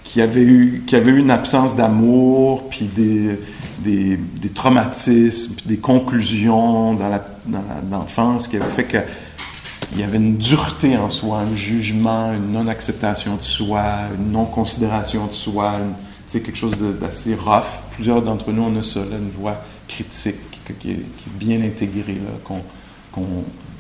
[0.05, 3.39] qui avait eu, avait eu une absence d'amour, puis des,
[4.55, 7.21] traumatismes, puis des conclusions dans,
[7.91, 8.85] l'enfance qui avait fait
[9.89, 13.85] qu'il y avait une dureté en soi, un jugement, une non-acceptation de soi,
[14.19, 15.75] une non-considération de soi,
[16.27, 17.81] c'est quelque chose d'assez rough.
[17.93, 20.37] Plusieurs d'entre nous, on a ça, une voix critique
[20.81, 21.05] qui, est,
[21.39, 22.63] bien intégrée, qu'on,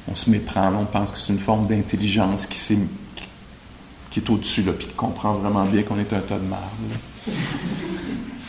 [0.08, 2.78] on se méprend, on pense que c'est une forme d'intelligence qui, est,
[4.10, 6.60] qui est au-dessus, puis qui comprend vraiment bien qu'on est un tas de marde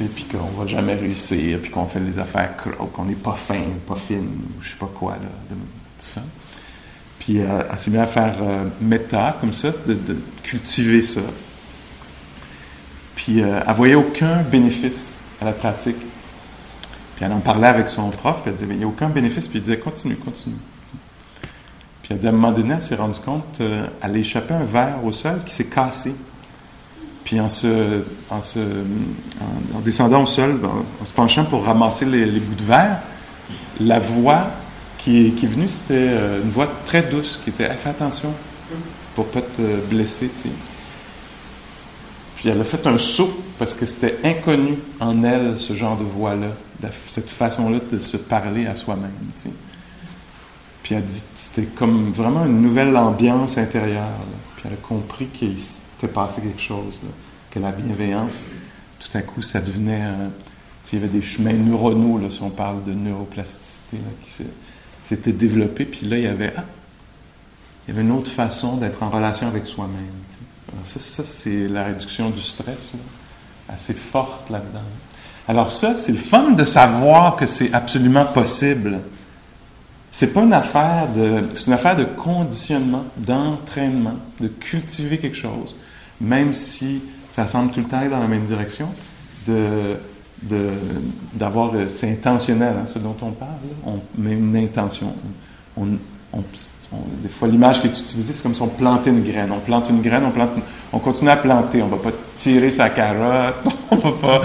[0.06, 2.56] puis qu'on va jamais réussir, puis qu'on fait les affaires
[2.94, 5.56] qu'on n'est pas fin, pas fine, ou je sais pas quoi, là, tout
[5.98, 6.22] ça.
[7.28, 11.20] Puis euh, elle s'est mise à faire euh, méta, comme ça, de, cultiver ça.
[13.16, 15.98] Puis euh, elle voyait aucun bénéfice à la pratique.
[15.98, 19.50] Puis elle en parlait avec son prof, puis elle disait, il n'y a aucun bénéfice,
[19.50, 20.56] puis il disait, continue, continue.
[22.02, 24.64] Puis elle dit, à un moment donné, elle s'est rendue compte, euh, elle a un
[24.64, 26.16] verre au sol qui s'est cassé.
[27.26, 28.60] Puis en, se, en, se,
[29.76, 33.00] en, descendant au sol, en, se penchant pour ramasser les, bouts de verre,
[33.82, 34.48] la voix
[35.08, 38.34] qui est, venue, c'était euh, une voix très douce qui était Fais attention
[39.16, 40.30] pour pas te blesser.
[42.36, 46.04] Puis elle a fait un saut parce que c'était inconnu en elle, ce genre de
[46.04, 46.50] voix-là,
[47.08, 49.14] cette façon-là de se parler à soi-même.
[50.84, 54.12] Puis elle a dit c'était comme vraiment une nouvelle ambiance intérieure.
[54.58, 57.00] Puis elle a compris qu'il s'était passé quelque chose,
[57.50, 58.44] que la bienveillance,
[59.00, 60.04] tout à coup, ça devenait.
[60.92, 64.00] il y avait des chemins neuronaux, si on parle de neuroplasticité,
[65.08, 65.86] s'étaient développés.
[65.86, 66.54] Puis là, il y avait.
[66.56, 66.64] Ah,
[67.88, 69.96] il y avait une autre façon d'être en relation avec soi-même.
[70.84, 72.94] Ça, ça c'est la réduction du stress,
[73.70, 74.82] assez forte là-dedans.
[75.48, 79.00] Alors ça, c'est le fun de savoir que c'est absolument possible
[80.12, 85.76] c'est pas une affaire de, c'est une affaire de conditionnement, d'entraînement, de cultiver quelque chose,
[86.20, 88.90] même si ça semble tout le temps aller dans la même direction,
[89.46, 89.98] de,
[90.42, 93.52] d'avoir, c'est intentionnel, hein, ce dont on parle,
[93.86, 95.14] on met une intention.
[95.76, 95.88] On,
[97.22, 99.52] des fois, l'image qui est utilisée, c'est comme si on plantait une graine.
[99.52, 100.52] On plante une graine, on, plante,
[100.94, 101.82] on continue à planter.
[101.82, 103.56] On va pas tirer sa carotte,
[103.92, 104.42] on va pas,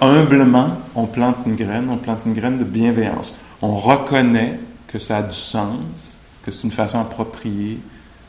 [0.00, 3.34] humblement, on plante une graine, on plante une graine de bienveillance.
[3.62, 4.58] On reconnaît
[4.88, 7.80] que ça a du sens, que c'est une façon appropriée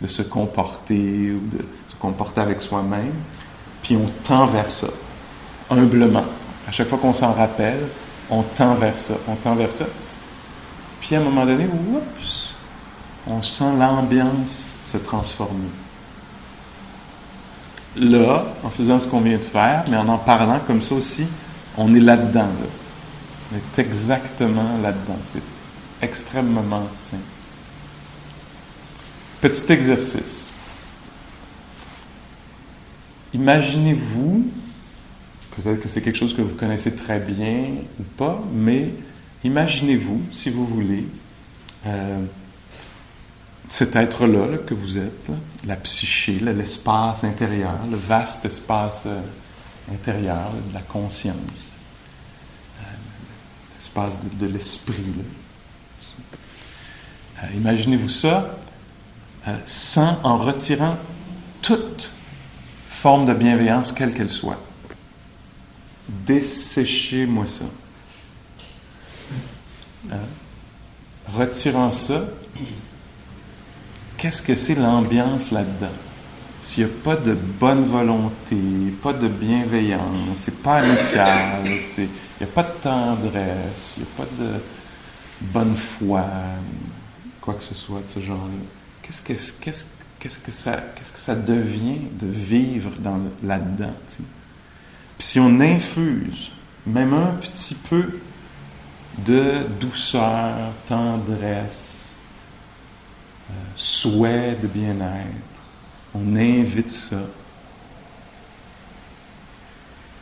[0.02, 3.14] de se comporter ou de se comporter avec soi-même,
[3.82, 4.88] puis on tend vers ça,
[5.70, 6.26] humblement.
[6.68, 7.88] À chaque fois qu'on s'en rappelle,
[8.30, 9.86] on tend vers ça, on tend vers ça.
[11.02, 12.56] Puis à un moment donné, oups,
[13.28, 15.70] on sent l'ambiance se transformer.
[17.98, 21.26] Là, en faisant ce qu'on vient de faire, mais en en parlant comme ça aussi,
[21.78, 22.50] on est là-dedans.
[23.52, 25.20] On est exactement là-dedans
[26.02, 27.18] extrêmement sain.
[29.42, 30.52] Petit exercice.
[33.34, 34.46] Imaginez-vous,
[35.56, 38.90] peut-être que c'est quelque chose que vous connaissez très bien ou pas, mais
[39.44, 41.06] imaginez-vous, si vous voulez,
[41.86, 42.20] euh,
[43.70, 45.30] cet être-là que vous êtes,
[45.66, 49.22] la psyché, l'espace intérieur, le vaste espace euh,
[49.92, 51.68] intérieur, de la conscience,
[53.76, 54.96] l'espace de, l'esprit.
[57.56, 58.58] Imaginez-vous ça
[59.66, 60.98] sans en retirant
[61.62, 62.12] toute
[62.88, 64.65] forme de bienveillance, quelle qu'elle soit.
[66.08, 67.66] Desséchez-moi ça.
[70.12, 70.18] Hein?
[71.28, 72.26] Retirant ça,
[74.18, 75.94] qu'est-ce que c'est l'ambiance là-dedans?
[76.62, 78.58] S'il n'y a pas de bonne volonté,
[79.02, 81.64] pas de bienveillance, c'est pas amical,
[81.98, 82.08] il
[82.40, 84.52] n'y a pas de tendresse, il n'y a pas de
[85.42, 86.26] bonne foi,
[87.42, 88.66] quoi que ce soit de ce genre-là.
[89.02, 89.86] Qu'est-ce que, qu'est-ce,
[90.20, 93.94] qu'est-ce que, ça, qu'est-ce que ça devient de vivre dans, là-dedans?
[95.20, 96.52] Si on infuse
[96.86, 98.20] même un petit peu
[99.20, 102.14] de douceur, tendresse,
[103.50, 105.62] euh, souhait de bien-être.
[106.14, 107.18] On invite ça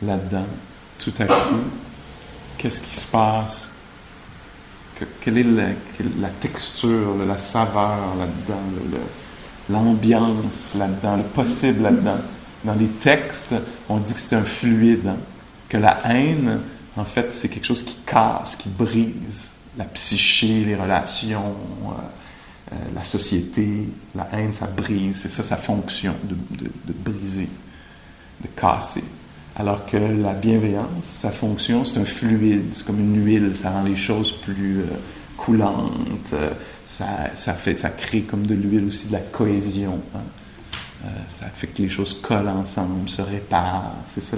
[0.02, 0.46] là-dedans.
[0.98, 1.64] Tout à coup,
[2.58, 3.70] qu'est-ce qui se passe?
[5.20, 5.74] quelle est
[6.20, 8.62] la, texture, la saveur là-dedans,
[9.68, 12.18] l'ambiance là-dedans, le possible là-dedans?
[12.64, 13.54] Dans les textes,
[13.88, 15.16] on dit que c'est un fluide, hein,
[15.68, 16.60] que la haine,
[16.96, 21.54] en fait, c'est quelque chose qui casse, qui brise la psyché, les relations,
[21.86, 23.88] euh, euh, la société.
[24.14, 25.20] La haine, ça brise.
[25.22, 27.48] C'est ça sa fonction, de, briser,
[28.40, 29.04] de casser.
[29.56, 33.84] Alors que la bienveillance, sa fonction, c'est un fluide, c'est comme une huile, ça rend
[33.84, 34.86] les choses plus euh,
[35.36, 36.34] coulantes,
[36.86, 40.00] ça, fait, ça crée comme de l'huile aussi de la cohésion.
[40.14, 40.20] Hein.
[41.28, 44.36] Ça fait que les choses collent ensemble, se réparent, c'est ça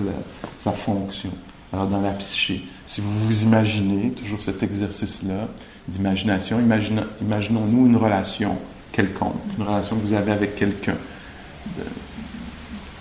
[0.58, 1.30] sa fonction.
[1.72, 5.48] Alors, dans la psyché, si vous vous imaginez, toujours cet exercice-là
[5.88, 8.56] d'imagination, imaginons-nous une relation
[8.92, 10.96] quelconque, une relation que vous avez avec quelqu'un,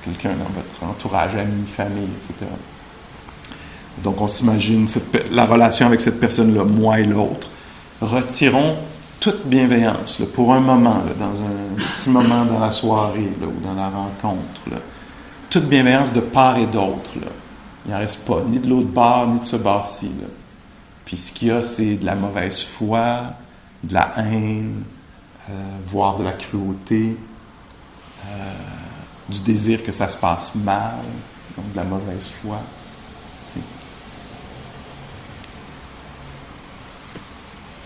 [0.04, 2.50] quelqu'un dans votre entourage, ami, famille, etc.
[4.04, 4.88] Donc, on s'imagine
[5.32, 7.50] la relation avec cette personne-là, moi et l'autre.
[8.02, 8.76] Retirons
[9.20, 13.90] toute bienveillance pour un moment, dans un petit moment dans la soirée ou dans la
[13.90, 14.62] rencontre.
[15.50, 17.12] Toute bienveillance de part et d'autre.
[17.86, 20.12] Il n'en reste pas, ni de l'autre bord, ni de ce bord-ci.
[21.06, 23.22] Puis ce qu'il y a, c'est de la mauvaise foi,
[23.84, 24.84] de la haine,
[25.50, 25.54] euh,
[25.88, 27.16] voire de la cruauté,
[28.26, 28.52] euh,
[29.30, 30.96] du désir que ça se passe mal,
[31.56, 32.60] donc de la mauvaise foi.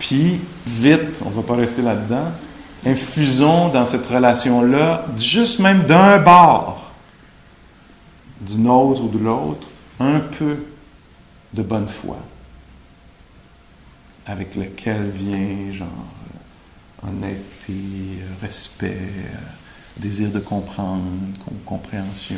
[0.00, 2.32] Puis, vite, on ne va pas rester là-dedans,
[2.86, 6.90] infusons dans cette relation-là, juste même d'un bord,
[8.40, 9.68] d'une autre ou de l'autre,
[10.00, 10.56] un peu
[11.52, 12.16] de bonne foi,
[14.24, 15.88] avec lequel vient genre
[17.04, 19.36] euh, honnêteté, respect, euh,
[19.98, 21.04] désir de comprendre,
[21.66, 22.36] compréhension,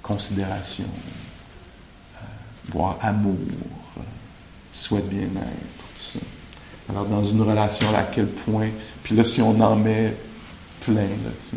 [0.00, 2.18] considération, euh,
[2.68, 3.34] voire amour,
[4.70, 5.79] souhait de bien-être.
[6.90, 8.68] Alors, dans une relation, à quel point,
[9.02, 10.16] puis là, si on en met
[10.80, 11.56] plein, là, tu sais.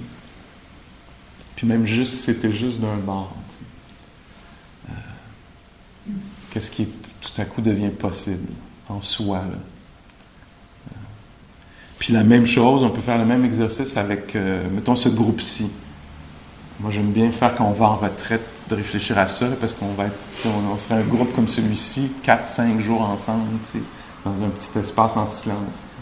[1.56, 3.34] Puis même juste, c'était juste d'un bord,
[6.52, 6.88] qu'est-ce qui
[7.22, 8.48] tout à coup devient possible
[8.90, 9.38] en soi.
[9.38, 10.96] Euh,
[11.98, 15.72] puis la même chose, on peut faire le même exercice avec, euh, mettons, ce groupe-ci.
[16.80, 19.94] Moi, j'aime bien faire quand on va en retraite, de réfléchir à ça, parce qu'on
[19.94, 20.16] va être,
[20.46, 23.46] on, serait un groupe comme celui-ci, 4-5 jours ensemble,
[24.26, 25.94] dans un petit espace en silence.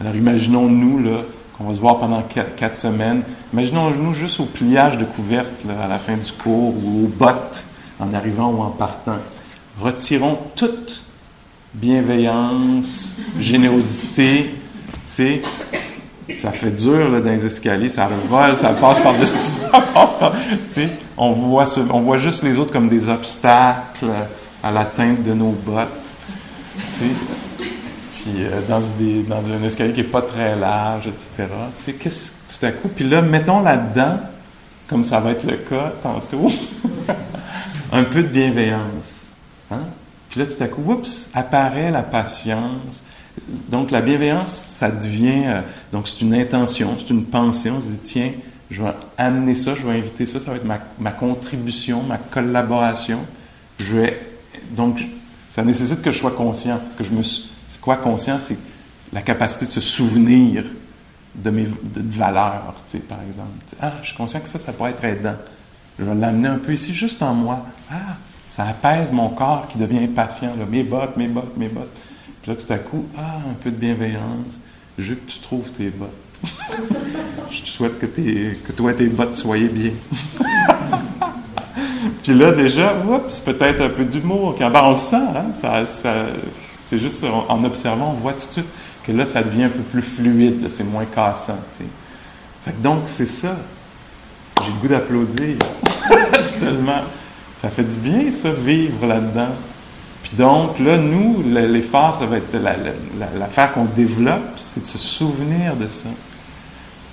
[0.00, 1.22] Alors imaginons-nous là,
[1.56, 3.22] qu'on va se voir pendant 4 semaines.
[3.52, 7.64] Imaginons-nous juste au pliage de couvertes à la fin du cours ou aux bottes
[7.98, 9.18] en arrivant ou en partant
[9.80, 11.02] retirons toute
[11.74, 14.54] bienveillance, générosité,
[15.06, 19.36] ça fait dur dans les escaliers, ça vole, ça passe par-dessus,
[19.72, 20.32] ça passe par,
[21.16, 24.06] on voit, on voit juste les autres comme des obstacles
[24.62, 25.88] à l'atteinte de nos bottes,
[28.38, 31.52] euh, dans, un escalier qui est pas très large, etc.
[31.78, 34.18] Tu sais, qu'est-ce tout à coup, puis là, mettons là-dedans,
[34.88, 36.50] comme ça va être le cas tantôt,
[37.92, 39.26] un peu de bienveillance.
[39.70, 39.80] Hein?
[40.30, 43.02] Puis là, tout à coup, oups, apparaît la patience.
[43.68, 45.44] Donc, la bienveillance, ça devient.
[45.46, 45.60] Euh,
[45.92, 47.70] donc, c'est une intention, c'est une pensée.
[47.70, 48.30] On se dit, tiens,
[48.70, 50.66] je vais amener ça, je vais inviter ça, ça va être
[50.98, 53.20] ma, contribution, ma collaboration.
[54.72, 55.06] Donc,
[55.48, 57.22] ça nécessite que je sois conscient, que je me.
[57.68, 58.38] C'est quoi conscient?
[58.38, 58.58] C'est
[59.12, 60.64] la capacité de se souvenir
[61.34, 63.50] de mes valeurs, tu par exemple.
[63.80, 65.36] Ah, je suis conscient que ça, ça pourrait être aidant.
[65.98, 67.66] Je vais l'amener un peu ici, juste en moi.
[67.90, 68.16] Ah,
[68.48, 70.52] ça apaise mon corps qui devient impatient.
[70.68, 71.94] Mes bottes, mes bottes, mes bottes.
[72.42, 74.58] Puis là, tout à coup, ah, un peu de bienveillance.
[74.98, 76.08] Je veux que tu trouves tes bottes.
[77.50, 79.92] je te souhaite que, tes, que toi et tes bottes soyez bien.
[82.22, 84.56] Puis là, déjà, oups, peut-être un peu d'humour.
[84.58, 85.52] Ben, on le sent, hein?
[85.54, 86.14] ça, ça,
[86.88, 88.68] c'est juste en observant, on voit tout de suite
[89.04, 91.58] que là, ça devient un peu plus fluide, c'est moins cassant.
[92.62, 93.56] Fait donc, c'est ça.
[94.62, 95.56] J'ai le goût d'applaudir.
[96.32, 96.58] c'est.
[97.60, 99.50] Ça fait du bien, ça, vivre là-dedans.
[100.22, 102.56] Puis donc, là, nous, l'effort, ça va être
[103.38, 106.08] l'affaire qu'on développe, c'est de se souvenir de ça.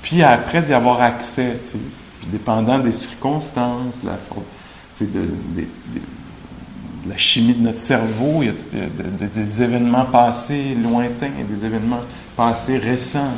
[0.01, 1.59] Puis après, d'y avoir accès.
[1.63, 4.17] Puis dépendant des circonstances, la,
[5.01, 6.01] de, de, de,
[7.07, 12.01] la chimie de notre cerveau, il y a des événements passés lointains, et des événements
[12.35, 13.33] passés récents.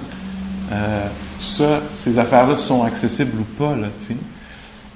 [0.71, 1.07] Euh,
[1.39, 4.15] tout ça, ces affaires-là sont accessibles ou pas, là, tu sais.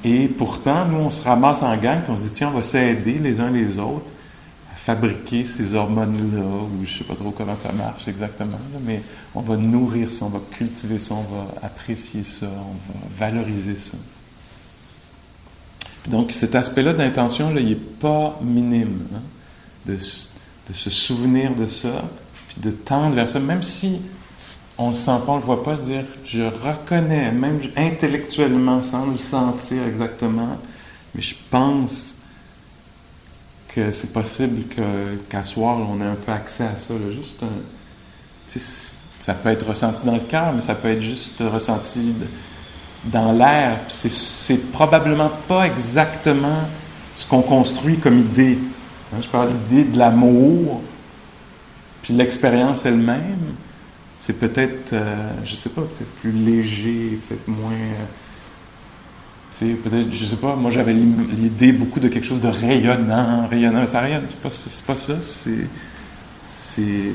[0.03, 2.63] Et pourtant, nous, on se ramasse en gang, puis on se dit, tiens, on va
[2.63, 4.09] s'aider les uns les autres
[4.73, 9.01] à fabriquer ces hormones-là, ou je sais pas trop comment ça marche exactement, mais
[9.35, 13.77] on va nourrir ça, on va cultiver ça, on va apprécier ça, on va valoriser
[13.77, 13.97] ça.
[16.07, 19.07] Donc cet aspect-là d'intention, il n'est pas minime.
[19.15, 19.21] Hein,
[19.85, 22.03] de, se souvenir de ça,
[22.47, 23.99] puis de tendre vers ça, même si
[24.77, 27.59] on ne le sent pas, on ne le voit pas, se dire, je reconnais, même
[27.75, 30.57] intellectuellement, sans le sentir exactement,
[31.13, 32.13] mais je pense
[33.67, 34.63] que c'est possible
[35.29, 36.93] qu'à soir, on ait un peu accès à ça.
[37.11, 37.43] juste
[39.19, 42.13] ça peut être ressenti dans le cœur, mais ça peut être juste ressenti
[43.05, 43.79] dans l'air.
[43.87, 46.67] C'est probablement pas exactement
[47.15, 48.57] ce qu'on construit comme idée.
[49.13, 50.81] Hein, je parle d'idée de l'amour,
[52.01, 53.55] puis l'expérience elle-même,
[54.15, 57.71] c'est peut-être, euh, je sais pas, peut-être plus léger, peut-être moins.
[57.71, 58.05] Euh,
[59.51, 63.47] tu sais, peut-être, je sais pas, moi j'avais l'idée beaucoup de quelque chose de rayonnant,
[63.47, 63.85] rayonnant.
[63.87, 64.39] Ça rayonne, c'est
[64.85, 65.67] pas, pas ça, c'est,
[66.45, 67.11] c'est,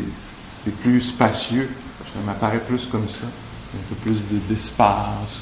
[0.82, 1.70] plus spacieux.
[2.12, 3.26] Ça m'apparaît plus comme ça
[3.74, 5.40] un peu plus d'espace,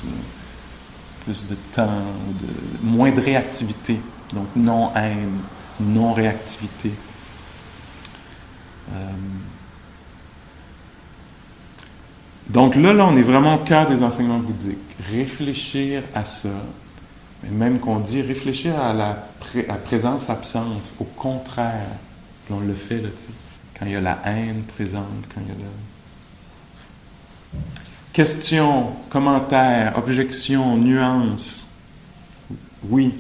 [1.25, 2.03] plus de temps,
[2.41, 3.99] de, moins de réactivité.
[4.33, 5.39] Donc non-haine,
[5.81, 6.93] non-réactivité.
[8.93, 9.11] Euh,
[12.49, 14.79] donc là, là, on est vraiment au cœur des enseignements bouddhiques.
[15.11, 16.51] Réfléchir à ça,
[17.47, 19.29] et même qu'on dit réfléchir à la,
[19.85, 21.87] présence-absence, au contraire,
[22.51, 23.09] on le fait là,
[23.79, 25.94] quand il y a la haine présente, quand il y a le...
[28.15, 31.67] Questions, commentaires, objections, nuances?
[32.89, 33.13] Oui.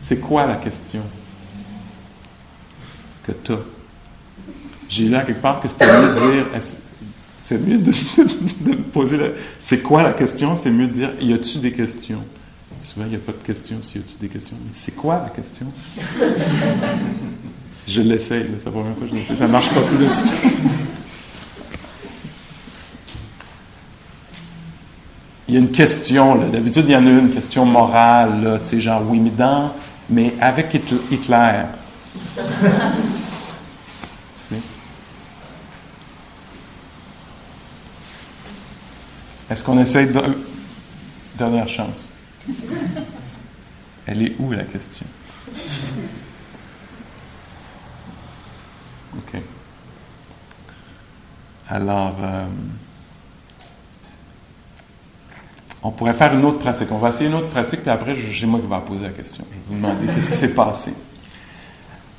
[0.00, 1.02] C'est quoi la question
[3.22, 3.52] que tu?
[4.88, 6.46] J'ai là quelque part que c'était mieux de dire.
[7.42, 9.26] C'est mieux de, poser la.
[9.58, 10.56] C'est quoi la question?
[10.56, 12.24] C'est mieux de dire y a-tu des questions?
[12.80, 14.56] Souvent, il n'y a pas de questions s'il y a-tu des questions.
[14.72, 15.66] C'est quoi la question?
[17.86, 19.36] je l'essaye, c'est la première fois que je l'essaye.
[19.36, 20.12] Ça ne marche pas plus.
[25.48, 26.46] il y a une question, là.
[26.46, 29.72] D'habitude, il y en a une question morale, tu sais, genre, oui, mais dans,
[30.10, 30.74] mais avec
[31.10, 31.62] Hitler.
[39.50, 40.20] Est-ce qu'on essaye de...
[41.36, 42.10] Dernière chance?
[44.06, 45.06] Elle est où la question?
[49.16, 49.40] OK.
[51.70, 52.46] Alors, euh,
[55.82, 56.88] on pourrait faire une autre pratique.
[56.90, 59.44] On va essayer une autre pratique, puis après, c'est moi qui vais poser la question.
[59.50, 60.92] Je vais vous demander qu'est-ce qui s'est passé.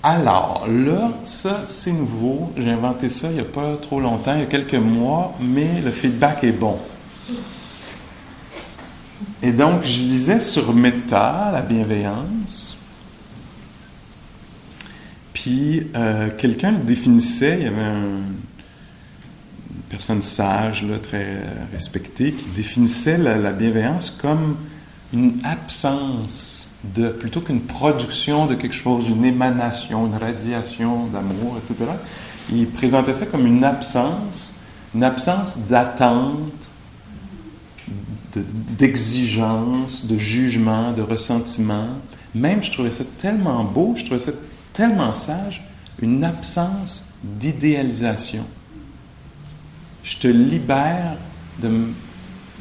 [0.02, 2.52] Alors, là, ça, c'est nouveau.
[2.56, 5.82] J'ai inventé ça il n'y a pas trop longtemps, il y a quelques mois, mais
[5.84, 6.78] le feedback est bon.
[9.42, 12.78] Et donc, je lisais sur Meta, la bienveillance.
[15.34, 18.22] Puis, euh, quelqu'un le définissait, il y avait un,
[19.90, 21.38] personne sage, très
[21.74, 24.58] respectée, qui définissait la, bienveillance comme
[25.14, 31.92] une absence de, plutôt qu'une production de quelque chose, une émanation, une radiation d'amour, etc.
[32.52, 34.54] Il présentait ça comme une absence,
[34.96, 36.54] une absence d'attente,
[38.78, 41.88] d'exigence, de, de jugement, de ressentiment.
[42.36, 44.32] Même, je trouvais ça tellement beau, je trouvais ça
[44.74, 45.64] tellement sage,
[46.00, 48.46] une absence d'idéalisation
[50.10, 51.18] je te libère
[51.60, 51.70] de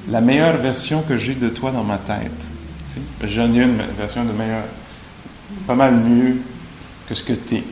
[0.09, 2.31] la meilleure version que j'ai de toi dans ma tête.
[3.25, 4.65] J'en ai une version de meilleure,
[5.67, 6.37] pas mal mieux
[7.09, 7.65] que ce que tu es,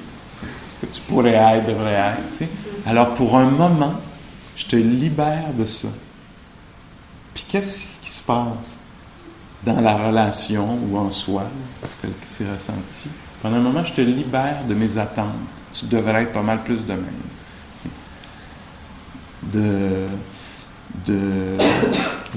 [0.80, 2.48] que tu pourrais être, devrais être.
[2.86, 3.94] Alors pour un moment,
[4.56, 5.88] je te libère de ça.
[7.34, 8.80] Puis qu'est-ce qui se passe
[9.62, 11.44] dans la relation ou en soi,
[12.00, 13.10] tel que c'est ressenti?
[13.42, 15.34] Pendant un moment, je te libère de mes attentes.
[15.72, 17.04] Tu devrais être pas mal plus de même
[19.42, 20.06] de
[21.06, 21.58] de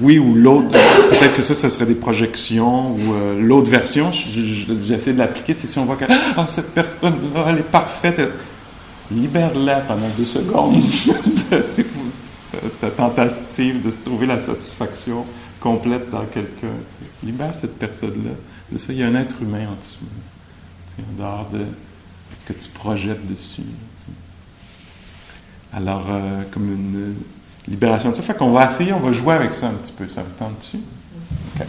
[0.02, 4.12] oui ou l'autre peut-être que ça ce serait des projections ou euh, l'autre version.
[4.12, 8.22] J'essaie de l'appliquer c'est si on voit que ah, cette personne là elle est parfaite.
[9.12, 10.84] Libère-la pendant deux secondes
[11.52, 15.26] de ta tentative de trouver la satisfaction
[15.60, 16.68] complète dans quelqu'un
[17.24, 18.32] libère cette personne là
[18.72, 18.94] de ça.
[18.94, 20.06] Il y a un être humain en dessous
[21.00, 21.66] en dehors de
[22.40, 23.64] ce que tu projettes dessus
[25.74, 27.16] alors euh, comme une
[27.68, 28.22] libération de ça.
[28.22, 30.08] Fait qu'on va essayer, on va jouer avec ça un petit peu.
[30.08, 30.80] Ça vous tente dessus?
[31.56, 31.66] OK.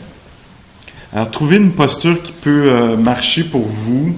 [1.12, 4.16] Alors, trouvez une posture qui peut euh, marcher pour vous.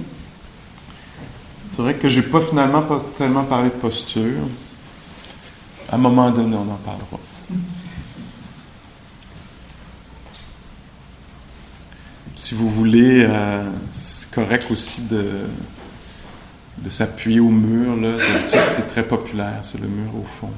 [1.71, 4.47] C'est vrai que j'ai pas finalement pas tellement parlé de posture.
[5.91, 7.19] À un moment donné, on en parlera.
[12.35, 15.41] Si vous voulez, euh, c'est correct aussi de,
[16.83, 17.95] de s'appuyer au mur.
[17.95, 18.17] Là.
[18.47, 20.51] c'est très populaire, c'est le mur au fond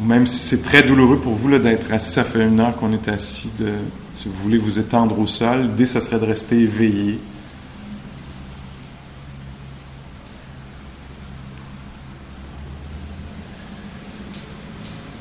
[0.00, 2.92] ou même si c'est très douloureux pour vous d'être assis, ça fait une heure qu'on
[2.92, 3.50] est assis,
[4.14, 7.18] si vous voulez vous étendre au sol, l'idée, ça serait de rester éveillé.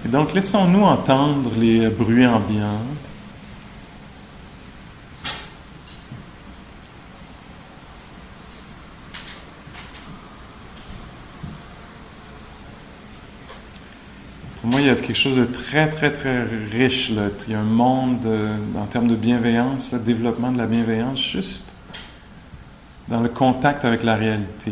[0.05, 2.82] Et donc, laissons-nous entendre les bruits ambiants.
[14.70, 17.09] Moi, il y a quelque chose de très, très, très riche.
[17.09, 17.30] Là.
[17.47, 21.20] Il y a un monde euh, en termes de bienveillance, le développement de la bienveillance,
[21.20, 21.72] juste
[23.07, 24.72] dans le contact avec la réalité.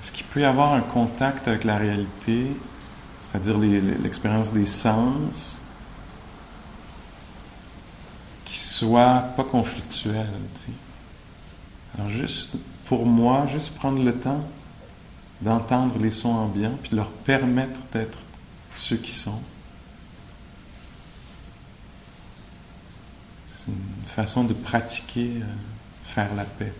[0.00, 2.46] Est-ce qu'il peut y avoir un contact avec la réalité,
[3.20, 5.58] c'est-à-dire l'expérience des sens,
[8.44, 10.26] qui soit pas conflictuel?
[11.98, 14.44] Alors juste, pour moi, juste prendre le temps
[15.40, 18.18] d'entendre les sons ambiants, puis leur permettre d'être
[18.74, 19.40] ceux qui sont.
[23.48, 25.46] C'est une façon de pratiquer euh,
[26.04, 26.72] faire la paix.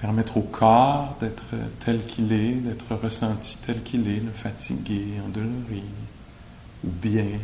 [0.00, 1.44] Permettre au corps d'être
[1.80, 5.84] tel qu'il est, d'être ressenti tel qu'il est, le fatigué, endolori,
[6.82, 7.38] ou bien.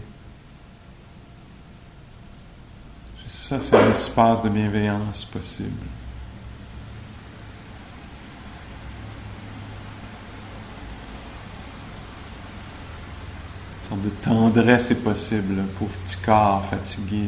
[3.27, 5.85] Ça, c'est un espace de bienveillance possible.
[13.89, 17.27] sorte de tendresse est possible, pauvre petit corps fatigué,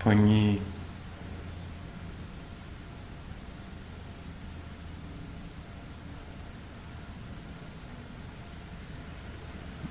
[0.00, 0.60] poigné.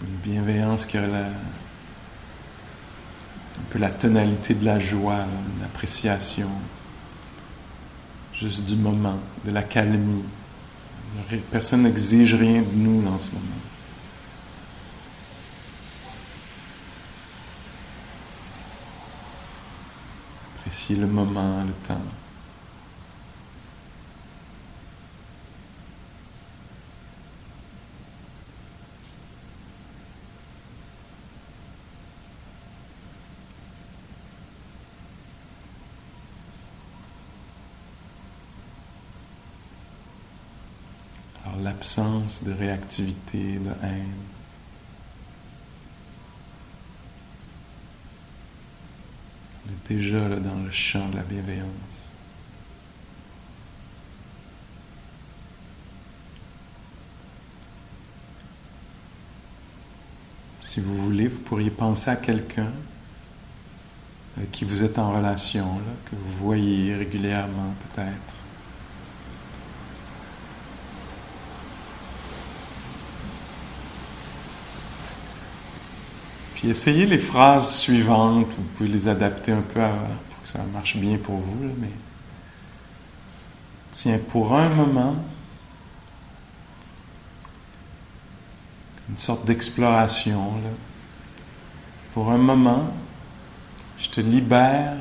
[0.01, 1.31] Une bienveillance qui la, un
[3.69, 5.25] peu la tonalité de la joie,
[5.61, 6.49] l'appréciation,
[8.33, 10.25] juste du moment, de la calmie.
[11.51, 13.70] Personne n'exige rien de nous dans ce moment.
[20.71, 21.99] Appréciez le moment, le temps.
[41.61, 44.40] L'absence de réactivité, de haine.
[49.93, 51.67] Déjà dans le champ de la bienveillance.
[60.61, 62.71] Si vous voulez, vous pourriez penser à quelqu'un
[64.37, 65.67] avec qui vous êtes en relation,
[66.09, 68.40] que vous voyez régulièrement peut-être.
[76.61, 79.79] Puis essayez les phrases suivantes, vous pouvez les adapter un peu
[80.29, 81.89] pour que ça marche bien pour vous, mais
[83.91, 85.15] tiens, pour un moment,
[89.09, 90.53] une sorte d'exploration,
[92.13, 92.93] pour un moment,
[93.97, 94.97] je te libère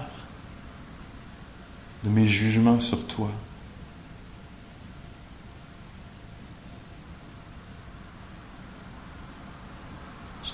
[2.05, 3.29] de mes jugements sur toi.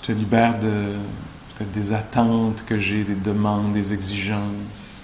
[0.06, 0.94] Te libère de
[1.56, 5.02] peut-être des attentes que j'ai, des demandes, des exigences.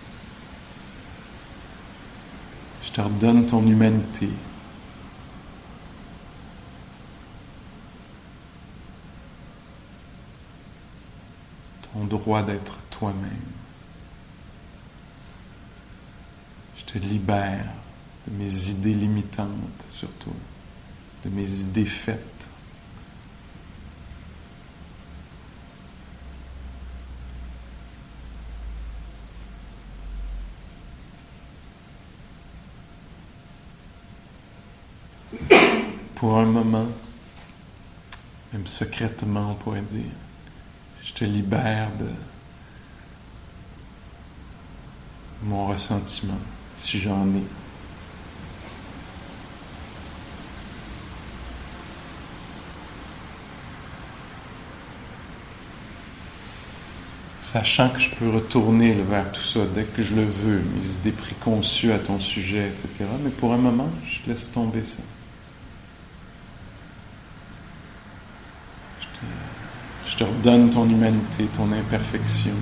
[2.84, 4.28] Je te redonne ton humanité.
[11.92, 13.16] Ton droit d'être toi-même.
[16.76, 17.64] Je te libère
[18.28, 19.48] de mes idées limitantes
[19.90, 20.34] surtout,
[21.24, 22.51] de mes idées faites.
[36.22, 36.86] Pour un moment,
[38.52, 40.04] même secrètement on pourrait dire,
[41.02, 42.06] je te libère de
[45.42, 46.38] mon ressentiment,
[46.76, 47.42] si j'en ai.
[57.40, 61.10] Sachant que je peux retourner vers tout ça dès que je le veux, mes idées
[61.10, 63.10] préconçues à ton sujet, etc.
[63.24, 65.02] Mais pour un moment, je laisse tomber ça.
[69.00, 72.52] Je te, je te redonne ton humanité, ton imperfection.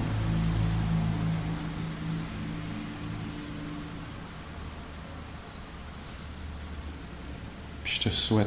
[7.85, 8.47] je te souhaite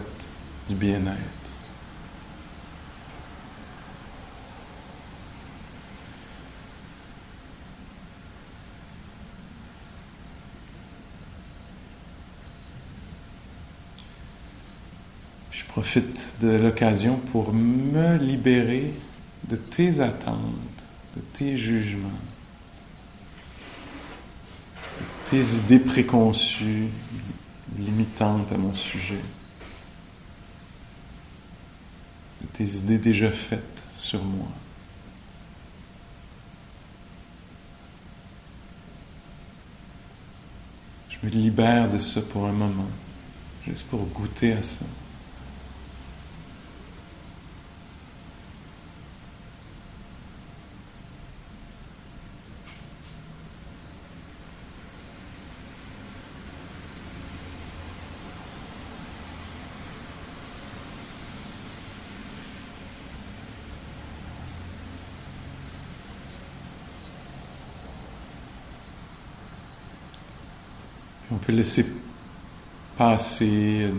[0.67, 1.17] du bien-être.
[15.51, 18.93] Je profite de l'occasion pour me libérer
[19.49, 20.37] de tes attentes,
[21.15, 22.09] de tes jugements,
[24.99, 26.89] de tes idées préconçues,
[27.79, 29.21] limitantes à mon sujet.
[32.53, 34.45] tes idées déjà faites sur moi.
[41.09, 42.89] Je me libère de ça pour un moment,
[43.65, 44.85] juste pour goûter à ça.
[71.45, 71.85] Peut laisser
[72.97, 73.91] passer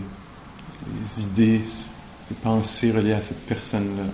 [0.99, 1.61] les idées,
[2.29, 4.05] les pensées reliées à cette personne-là.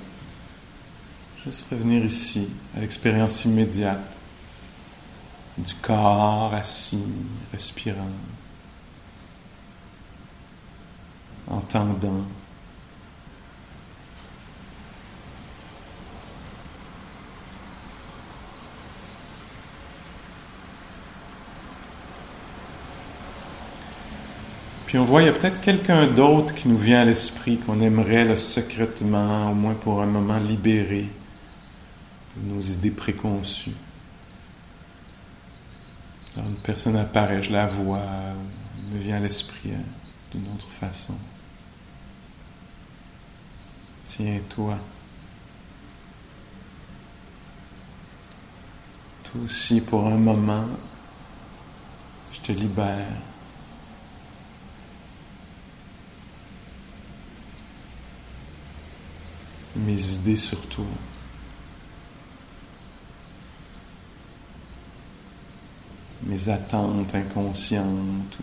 [1.45, 3.99] Juste revenir ici, à l'expérience immédiate
[5.57, 7.03] du corps assis,
[7.51, 8.11] respirant,
[11.47, 12.25] entendant.
[24.91, 27.79] Puis on voit, il y a peut-être quelqu'un d'autre qui nous vient à l'esprit, qu'on
[27.79, 31.07] aimerait secrètement, au moins pour un moment, libérer
[32.35, 33.71] de nos idées préconçues.
[36.35, 38.03] Alors une personne apparaît, je la vois,
[38.91, 39.81] me vient à l'esprit hein,
[40.33, 41.15] d'une autre façon.
[44.07, 44.77] Tiens, toi.
[49.23, 50.65] Toi aussi, pour un moment,
[52.33, 53.30] je te libère.
[59.85, 60.85] Mes idées surtout.
[66.23, 68.37] Mes attentes inconscientes.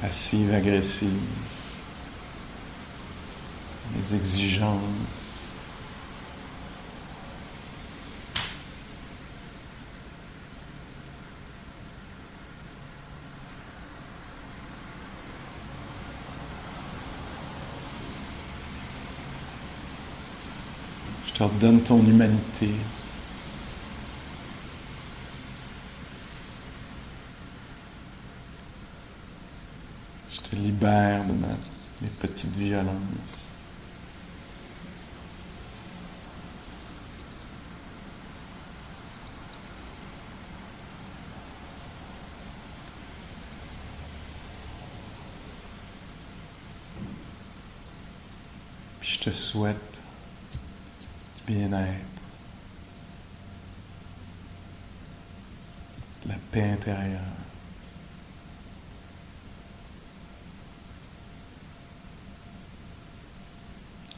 [0.00, 1.10] Passives, agressives.
[3.94, 5.31] Mes exigences.
[21.42, 22.70] Redonne ton humanité.
[30.30, 33.50] Je te libère de mes petites violences.
[49.00, 49.91] Je te souhaite
[51.46, 52.22] bien-être,
[56.26, 57.20] la paix intérieure.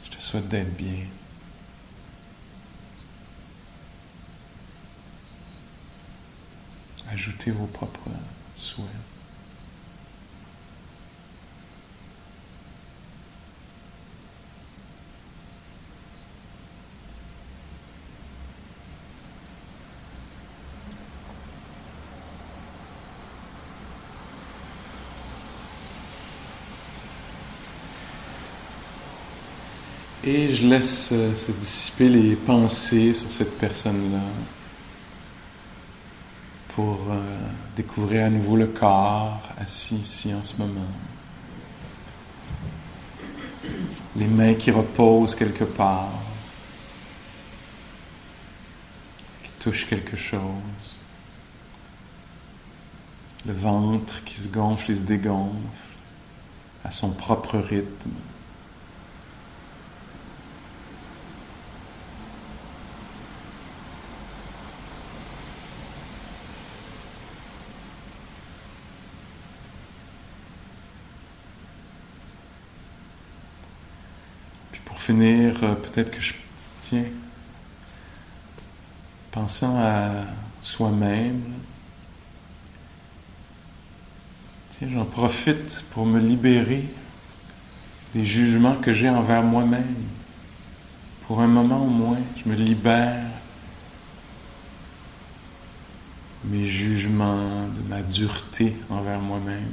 [0.05, 1.07] Je te souhaite d'être bien.
[7.11, 8.11] Ajoutez vos propres
[8.57, 8.89] souhaits.
[30.27, 34.23] Et je laisse euh, se dissiper les pensées sur cette personne-là
[36.69, 37.21] pour euh,
[37.77, 40.89] découvrir à nouveau le corps assis ici en ce moment.
[44.17, 46.09] Les mains qui reposent quelque part,
[49.43, 50.41] qui touchent quelque chose.
[53.45, 55.59] Le ventre qui se gonfle et se dégonfle
[56.83, 58.11] à son propre rythme.
[75.05, 76.33] Finir, euh, peut-être que je
[76.81, 77.05] tiens,
[79.33, 80.25] pensant à
[80.63, 81.43] soi-même,
[84.71, 86.85] tiens, j'en profite pour me libérer
[88.15, 89.95] des jugements que j'ai envers moi-même.
[91.27, 93.27] Pour un moment au moins, je me libère
[96.47, 99.71] mes jugements, de ma dureté envers moi-même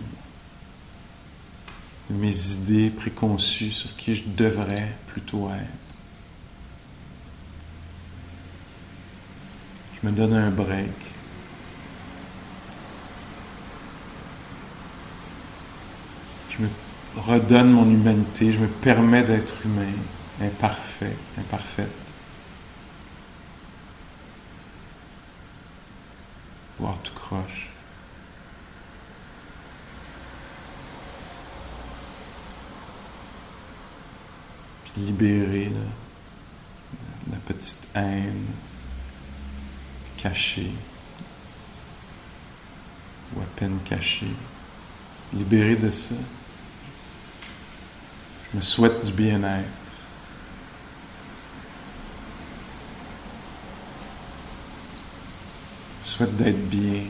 [2.11, 5.81] mes idées préconçues sur qui je devrais plutôt être.
[10.01, 10.89] Je me donne un break.
[16.49, 16.69] Je me
[17.17, 19.93] redonne mon humanité, je me permets d'être humain,
[20.41, 21.89] imparfait, imparfaite.
[26.79, 27.70] Voir tout croche.
[34.97, 38.45] Libérer la, la petite haine
[40.17, 40.71] cachée
[43.35, 44.33] ou à peine cachée.
[45.33, 46.15] Libérer de ça.
[48.51, 49.65] Je me souhaite du bien-être.
[56.03, 57.05] Je souhaite d'être bien.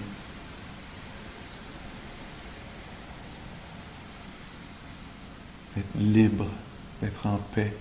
[5.75, 6.47] D'être libre
[7.01, 7.73] d'être en paix.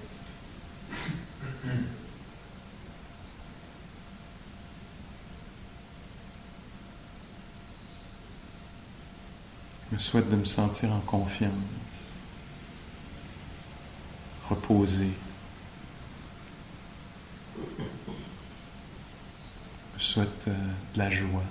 [9.92, 11.52] Je souhaite de me sentir en confiance,
[14.48, 15.08] reposé.
[19.98, 20.54] Je souhaite euh,
[20.94, 21.42] de la joie.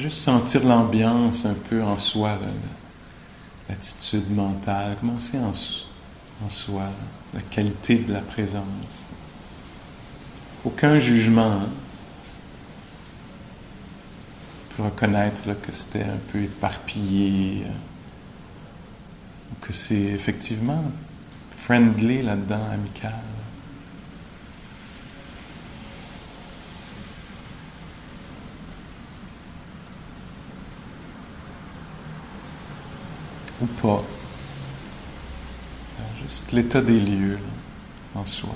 [0.00, 2.38] Juste sentir l'ambiance un peu en soi,
[3.68, 5.52] l'attitude mentale, commencer en,
[6.44, 6.84] en soi,
[7.34, 9.04] la qualité de la présence.
[10.64, 11.52] Aucun jugement.
[11.52, 11.68] Hein.
[14.76, 17.70] Peut reconnaître que c'était un peu éparpillé, euh,
[19.62, 20.84] que c'est effectivement
[21.56, 23.14] friendly là-dedans, amical.
[33.60, 34.02] Ou pas.
[36.22, 37.38] Juste l'état des lieux
[38.14, 38.54] en soi.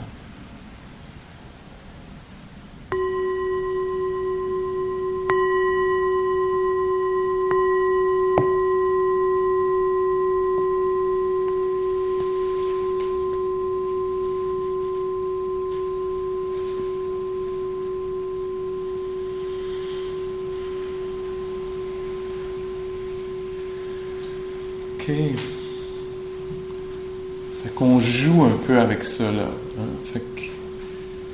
[27.63, 30.21] Fait qu'on joue un peu avec Hein.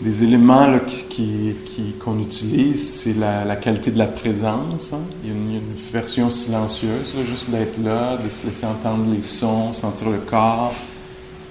[0.01, 0.69] Des éléments
[2.01, 4.93] qu'on utilise, c'est la, qualité de la présence.
[4.93, 5.01] Hein.
[5.25, 5.61] Il, y a une,
[5.93, 10.75] version silencieuse, juste d'être là, de se laisser entendre les sons, sentir le corps,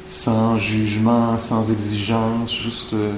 [0.08, 3.14] sans jugement, sans exigence, juste euh,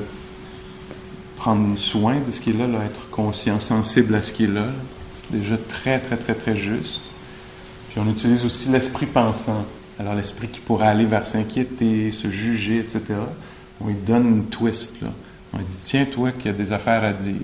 [1.35, 4.67] prendre soin de ce qui est là, être conscient, sensible à ce qui est là.
[5.13, 7.01] C'est déjà très, très, très, très juste.
[7.89, 9.65] Puis on utilise aussi l'esprit pensant.
[9.99, 13.01] Alors l'esprit qui pourrait aller vers s'inquiéter, se juger, etc.
[13.81, 15.01] On lui donne une twist.
[15.01, 15.09] Là.
[15.53, 17.35] On lui dit, tiens, toi qui as des affaires à dire,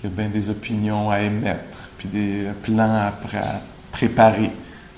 [0.00, 3.12] qui a bien des opinions à émettre, puis des plans à,
[3.92, 4.50] préparer.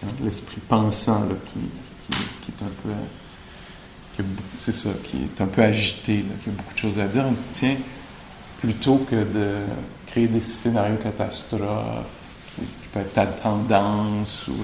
[0.05, 0.09] Hein.
[0.22, 2.91] L'esprit pensant qui, est un peu...
[4.59, 7.24] C'est ça, qui est un peu agité, qui a beaucoup de choses à dire.
[7.26, 7.76] On dit, tiens,
[8.61, 9.55] plutôt que de
[10.07, 12.07] créer des scénarios catastrophes
[12.57, 14.55] qui, peuvent être ta tendance ou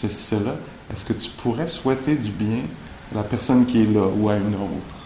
[0.00, 0.56] ceci, cela,
[0.92, 2.62] est-ce que tu pourrais souhaiter du bien
[3.12, 4.98] à la personne qui est là ou à une autre?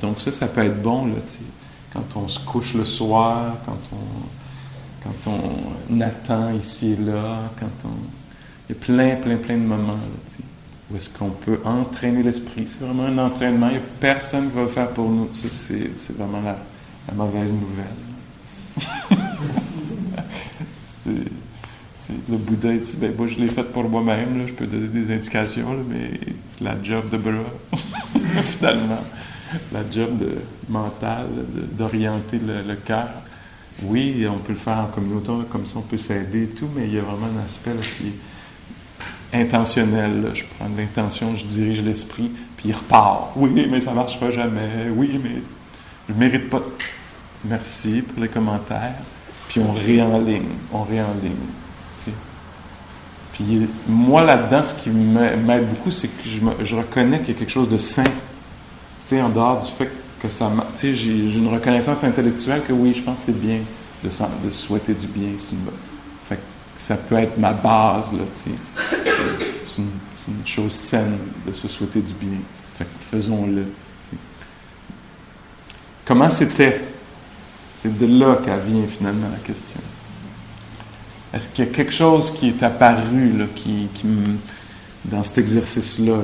[0.00, 1.10] Donc ça, ça peut être bon,
[1.92, 7.88] quand on se couche le soir, quand on, quand on attend ici et là, quand
[7.88, 7.92] on...
[8.68, 9.98] Il y a plein, plein, plein de moments,
[10.90, 12.66] où est-ce qu'on peut entraîner l'esprit.
[12.66, 13.68] C'est vraiment un entraînement.
[13.68, 15.28] Il n'y a personne qui va le faire pour nous.
[15.34, 16.56] Ça, c'est vraiment la,
[17.14, 17.86] mauvaise nouvelle.
[22.28, 24.44] Le Bouddha dit ben, moi, je l'ai fait pour moi-même.
[24.46, 26.18] Je peux donner des indications, mais
[26.48, 27.32] c'est la job de bras,
[28.42, 29.04] finalement.
[29.72, 30.34] La job de,
[30.68, 31.28] mentale,
[31.72, 33.08] d'orienter le, le cœur.
[33.82, 36.84] Oui, on peut le faire en communauté, comme ça on peut s'aider et tout, mais
[36.84, 40.30] il y a vraiment un aspect qui est intentionnel.
[40.32, 43.32] Je prends de l'intention, je dirige l'esprit, puis il repart.
[43.36, 44.88] Oui, mais ça ne marchera jamais.
[44.94, 45.42] Oui, mais
[46.08, 46.62] je ne mérite pas.
[47.44, 48.94] Merci pour les commentaires.
[49.48, 50.48] Puis on réenligne.
[50.72, 51.36] On réenligne.
[53.36, 57.38] Puis moi, là-dedans, ce qui m'aide beaucoup, c'est que je, je reconnais qu'il y a
[57.38, 58.04] quelque chose de sain.
[59.06, 62.94] Tu en dehors du fait que ça Tu sais, j'ai une reconnaissance intellectuelle que oui,
[62.94, 63.60] je pense que c'est bien
[64.02, 65.28] de, souhaiter du bien.
[66.28, 66.40] Fait
[66.78, 68.56] ça peut être ma base, là, tu sais.
[69.64, 72.38] C'est une, chose saine de se souhaiter du bien.
[72.78, 73.66] Fait faisons-le,
[76.06, 76.82] Comment c'était?
[77.76, 79.80] C'est de là qu'elle vient finalement la question.
[81.36, 83.90] Est-ce qu'il y a quelque chose qui est apparu là, qui,
[85.04, 86.14] dans cet exercice-là?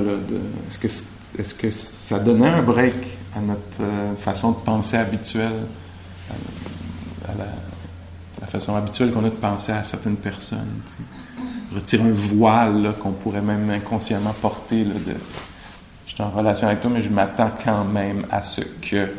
[1.37, 2.95] est-ce, que, ça donnait un break
[3.37, 5.67] à notre euh, façon de penser habituelle,
[7.29, 10.81] à, la, façon habituelle qu'on a de penser à certaines personnes?
[11.75, 14.83] Retire un voile qu'on pourrait même inconsciemment porter.
[14.83, 15.13] De,
[16.07, 19.09] je suis en relation avec toi, mais je m'attends quand même à ce que.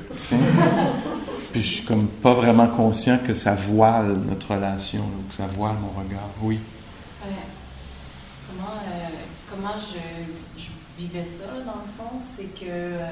[1.55, 5.77] Puis je suis comme pas vraiment conscient que ça voile notre relation, que ça voile
[5.81, 6.29] mon regard.
[6.43, 6.59] Oui.
[7.25, 7.31] Euh,
[8.49, 9.09] comment, euh,
[9.49, 13.07] comment je, je, vivais ça, dans le fond, c'est que euh,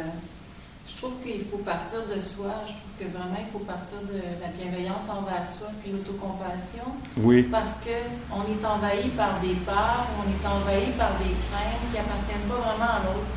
[0.89, 2.51] je trouve qu'il faut partir de soi.
[2.67, 6.99] Je trouve que vraiment, il faut partir de la bienveillance envers soi, puis l'autocompassion.
[7.19, 7.45] Oui.
[7.45, 12.49] Parce qu'on est envahi par des peurs, on est envahi par des craintes qui appartiennent
[12.49, 13.31] pas vraiment à l'autre.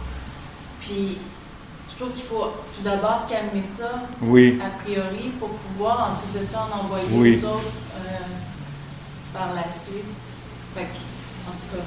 [0.81, 1.19] Puis
[1.95, 6.67] je trouve qu'il faut tout d'abord calmer ça, a priori, pour pouvoir ensuite de ça
[6.67, 8.19] en envoyer aux autres euh,
[9.33, 10.03] par la suite.
[10.75, 10.87] Fait
[11.47, 11.83] en tout cas,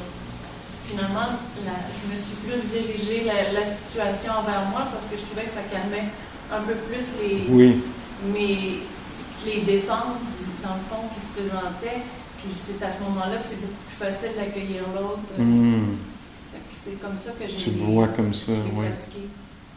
[0.88, 5.50] finalement, je me suis plus dirigée la, situation envers moi parce que je trouvais que
[5.50, 6.08] ça calmait
[6.50, 7.82] un peu plus les, oui.
[8.32, 8.80] mes,
[9.44, 10.24] les défenses,
[10.62, 12.00] dans le fond, qui se présentaient.
[12.38, 15.36] Puis c'est à ce moment-là que c'est beaucoup plus facile d'accueillir l'autre.
[15.36, 15.96] Hmm.
[16.72, 18.86] C'est comme ça que j'ai Tu vois comme ça, oui.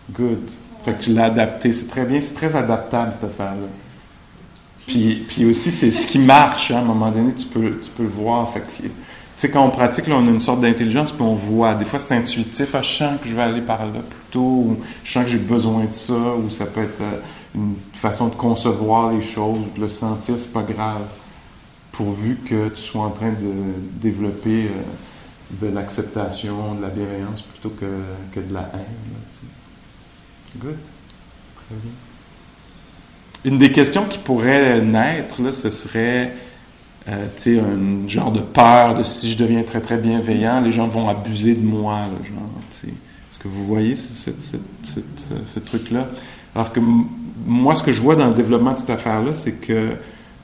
[0.10, 0.50] Good.
[0.84, 1.72] Fait que tu l'as adapté.
[1.72, 3.68] C'est très bien, c'est très adaptable cette affaire-là.
[4.88, 6.72] Puis, puis aussi, c'est ce qui marche.
[6.72, 8.52] Hein, à un moment donné, tu peux, tu peux le voir.
[8.52, 8.64] Fait
[9.42, 11.74] tu sais, quand on pratique, on a une sorte d'intelligence, puis on voit.
[11.76, 12.76] Des fois, c'est intuitif.
[12.76, 15.38] Ah, je sens que je vais aller par là plutôt, ou je sens que j'ai
[15.38, 17.20] besoin de ça, ou ça peut être euh,
[17.56, 21.08] une façon de concevoir les choses, de le sentir, c'est pas grave.
[21.92, 23.52] Pourvu que tu sois en train de
[24.00, 27.86] développer euh, de l'acceptation, de la bienveillance, plutôt que,
[28.32, 29.61] que de la haine.
[30.58, 30.78] Good.
[33.46, 36.34] Une des questions qui pourrait naître, là, ce serait
[37.08, 41.10] euh, un genre de peur de si je deviens très très bienveillant, les gens vont
[41.10, 42.02] abuser de moi.
[42.84, 46.08] Est-ce que vous voyez ce, truc-là?
[46.54, 46.80] Alors que
[47.46, 49.92] moi, ce que je vois dans le développement de cette affaire-là, c'est que,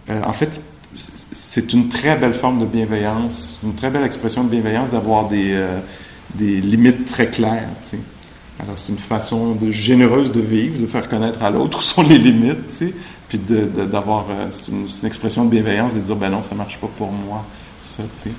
[0.09, 0.59] euh, en fait,
[0.95, 5.51] c'est une très belle forme de bienveillance, une très belle expression de bienveillance d'avoir des,
[5.51, 5.79] euh,
[6.33, 7.69] des limites très claires.
[8.59, 12.01] Alors, c'est une façon de, généreuse de vivre, de faire connaître à l'autre où sont
[12.01, 12.93] les limites, tu sais,
[13.29, 16.89] puis d'avoir, euh, c'est une, expression de bienveillance, de dire, ben non, ça marche pas
[16.97, 17.45] pour moi,
[17.77, 18.31] ça, tu sais.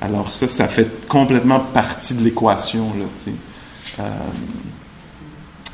[0.00, 3.32] Alors ça, ça fait complètement partie de l'équation, là, tu sais.
[4.00, 4.08] Euh,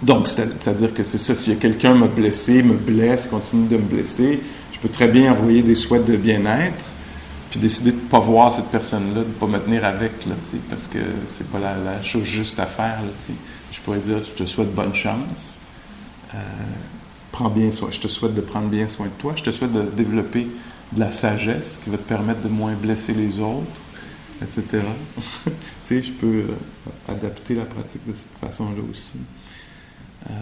[0.02, 4.40] donc, c'est-à-dire que c'est ça, a quelqu'un me blessé, me blesse, continue de me blesser,
[4.72, 6.84] je peux très bien envoyer des souhaits de bien-être,
[7.48, 10.34] puis décider de ne pas voir cette personne-là, de ne pas me tenir avec, là,
[10.44, 10.98] tu sais, parce que
[11.28, 13.38] c'est pas la, la, chose juste à faire, là, tu sais
[13.72, 15.58] je pourrais dire, je te souhaite bonne chance.
[16.34, 16.38] Euh,
[17.32, 19.34] prends bien soin, je te souhaite de prendre bien soin de toi.
[19.36, 20.48] Je te souhaite de développer
[20.92, 23.80] de la sagesse qui va te permettre de moins blesser les autres,
[24.42, 24.64] etc.
[25.44, 25.52] tu
[25.84, 26.56] sais, je peux euh,
[27.08, 29.18] adapter la pratique de cette façon-là aussi.
[30.30, 30.32] Euh,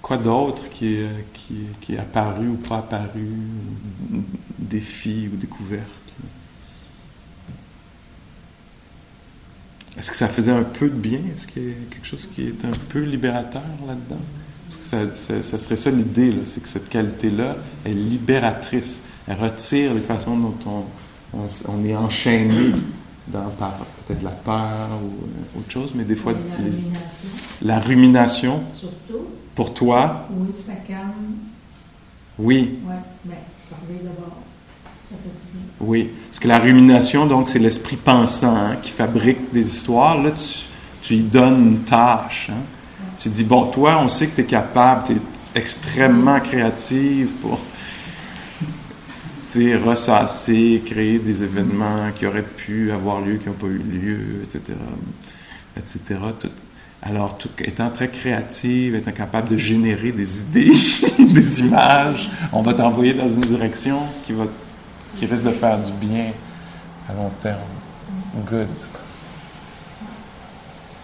[0.00, 3.28] quoi d'autre qui est, qui, qui est apparu ou pas apparu,
[4.58, 5.97] défi ou découverte?
[9.98, 11.18] Est-ce que ça faisait un peu de bien?
[11.34, 14.20] Est-ce qu'il y a quelque chose qui est un peu libérateur là-dedans?
[14.84, 19.02] Ça, ça, serait ça l'idée, c'est que cette qualité-là est libératrice.
[19.26, 21.38] Elle retire les façons dont on,
[21.68, 22.72] on, est enchaîné
[23.26, 23.72] dans, par
[24.06, 26.32] peut-être la peur ou euh, autre chose, mais des fois...
[26.32, 27.28] La rumination.
[27.62, 28.62] La rumination.
[28.72, 29.26] Surtout.
[29.54, 30.26] Pour toi.
[30.30, 31.36] Oui, ça calme.
[32.38, 32.78] Oui.
[32.86, 32.94] Oui,
[33.26, 34.38] mais ça revient d'abord.
[34.84, 34.97] Ça fait du bien.
[35.80, 40.20] Oui, parce que la rumination, donc, c'est l'esprit pensant hein, qui fabrique des histoires.
[40.20, 40.66] Là, tu,
[41.02, 42.50] tu y donnes une tâche.
[42.50, 42.62] Hein.
[43.16, 45.16] Tu dis, bon, toi, on sait que tu es capable, tu es
[45.54, 47.58] extrêmement créative pour
[49.56, 54.74] ressasser, créer des événements qui auraient pu avoir lieu, qui n'ont pas eu lieu, etc.
[55.76, 56.20] etc.
[57.02, 60.72] alors, étant très créative, étant capable de générer des idées,
[61.18, 64.44] des images, on va t'envoyer dans une direction qui, va,
[65.18, 66.32] qui risque de faire du bien
[67.08, 67.58] à long terme.
[68.46, 68.68] Good.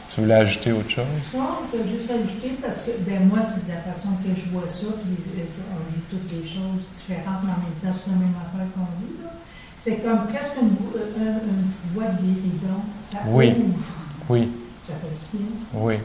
[0.08, 1.04] Tu voulais ajouter autre chose?
[1.34, 4.50] Non, je peux juste ajouter parce que ben, moi, c'est de la façon que je
[4.50, 8.16] vois ça, puis on vit toutes des choses différentes, mais en même temps, c'est la
[8.16, 9.14] même affaire qu'on vit.
[9.76, 12.80] C'est comme presque une, une, petite voie de guérison.
[13.10, 13.54] Ça oui.
[13.58, 13.94] Ouvre.
[14.28, 14.48] Oui.
[14.86, 15.66] Ça fait du bien, ça.
[15.74, 15.96] Oui.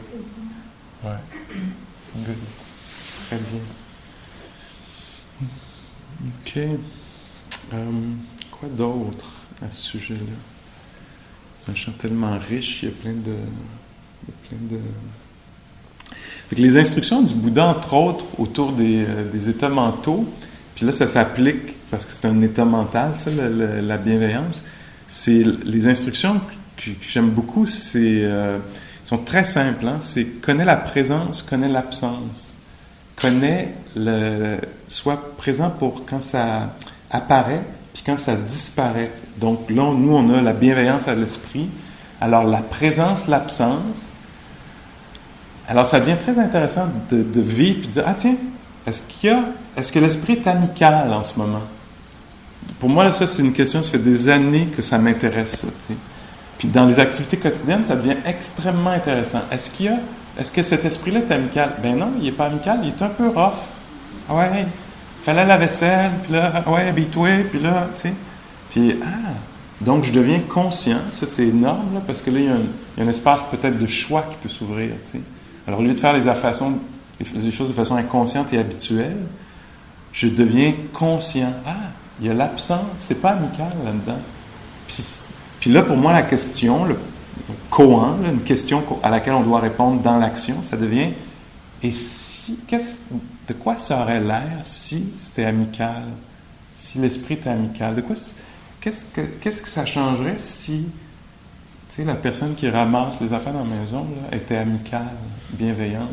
[1.04, 1.12] Oui.
[2.16, 2.36] Good.
[3.28, 3.60] Très bien.
[6.26, 6.80] OK.
[7.72, 8.16] Um,
[8.50, 9.26] quoi d'autre
[9.62, 10.20] à ce sujet-là?
[11.56, 13.36] C'est un chant tellement riche, il y a plein de
[16.56, 20.26] les instructions du Bouddha, entre autres, autour des, euh, états mentaux,
[20.74, 24.62] puis là, ça s'applique parce que c'est un état mental, ça, la, bienveillance.
[25.08, 26.40] C'est les instructions
[26.76, 28.58] que, j'aime beaucoup, c'est euh,
[29.04, 29.86] sont très simples.
[29.86, 29.98] Hein.
[30.00, 32.54] C'est connais la présence, connais l'absence,
[33.16, 36.76] connais le, sois présent pour quand ça
[37.10, 37.62] apparaît,
[37.92, 39.10] puis quand ça disparaît.
[39.38, 41.68] Donc là, nous, on a la bienveillance à l'esprit.
[42.20, 44.08] Alors la présence, l'absence,
[45.70, 48.34] alors, ça devient très intéressant de, vivre et de dire Ah, tiens,
[48.84, 49.44] est-ce qu'il y a,
[49.76, 51.62] est-ce que l'esprit est amical en ce moment
[52.80, 55.94] Pour moi, ça, c'est une question, ça fait des années que ça m'intéresse, ça, tu
[56.58, 59.42] Puis dans les activités quotidiennes, ça devient extrêmement intéressant.
[59.52, 59.98] Est-ce qu'il y a,
[60.40, 61.74] est-ce que cet esprit-là est amical?
[61.80, 63.52] Ben non, il n'est pas amical, il est un peu rough.
[64.28, 64.66] Ah ouais,
[65.22, 68.12] fallait la vaisselle, puis là, ouais, habille-toi, puis là, tu sais.
[68.70, 69.30] Puis, ah,
[69.80, 72.62] donc je deviens conscient, ça c'est énorme, là, parce que là, il y, a un,
[72.98, 75.20] y a un espace peut-être de choix qui peut s'ouvrir, tu sais.
[75.66, 79.18] Alors, au lieu de faire les, les choses de façon inconsciente et habituelle,
[80.12, 81.52] je deviens conscient.
[81.66, 81.74] Ah,
[82.20, 84.18] il y a l'absence, c'est pas amical là-dedans.
[85.60, 86.96] Puis, là, pour moi, la question, le
[87.70, 91.10] koan, une question à laquelle on doit répondre dans l'action, ça devient
[91.82, 92.58] et si,
[93.50, 96.04] de quoi ça aurait l'air si c'était amical,
[96.76, 97.96] si l'esprit était amical?
[97.96, 98.14] De quoi,
[98.80, 100.86] qu'est-ce que, ça changerait si
[101.98, 105.16] la personne qui ramasse les affaires dans la maison était amicale,
[105.50, 106.08] bienveillante.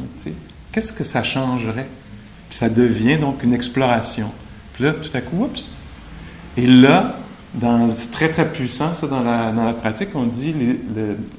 [0.71, 1.87] Qu'est-ce que ça changerait?
[2.49, 4.31] Puis ça devient donc une exploration.
[4.73, 5.71] Puis là, tout à coup, oups!
[6.57, 7.17] Et là,
[7.53, 10.55] dans, c'est très très puissant ça dans la, dans la pratique, on dit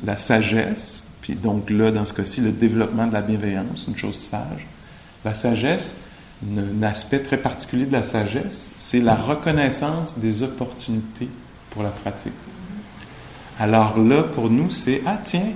[0.06, 4.16] la sagesse, puis donc là, dans ce cas-ci, le développement de la bienveillance, une chose
[4.16, 4.64] sage.
[5.28, 5.94] La sagesse,
[6.56, 11.28] un aspect très particulier de la sagesse, c'est la reconnaissance des opportunités
[11.68, 12.32] pour la pratique.
[13.60, 15.50] Alors là, pour nous, c'est Ah, tiens,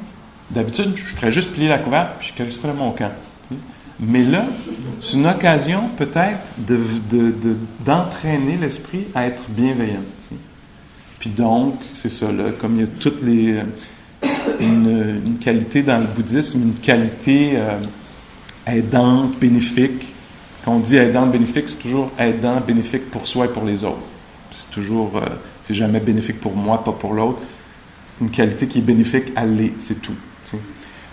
[0.50, 3.12] d'habitude, je ferais juste plier la couverte puis je caresserais mon camp.
[3.98, 4.44] Mais là,
[5.00, 6.42] c'est une occasion peut-être
[7.82, 10.04] d'entraîner de, l'esprit à être bienveillant.
[11.18, 13.52] Puis donc, c'est ça, là, comme il y a toutes les.
[13.52, 13.62] Euh,
[14.60, 17.78] une, qualité dans le bouddhisme, une qualité euh,
[18.66, 20.06] aidante, bénéfique.
[20.64, 23.96] Quand on dit aidante, bénéfique, c'est toujours aidant, bénéfique pour soi et pour les autres.
[24.50, 25.26] C'est toujours, euh,
[25.62, 27.40] c'est jamais bénéfique pour moi, pas pour l'autre
[28.22, 30.14] une qualité qui est bénéfique, à l'est, c'est tout.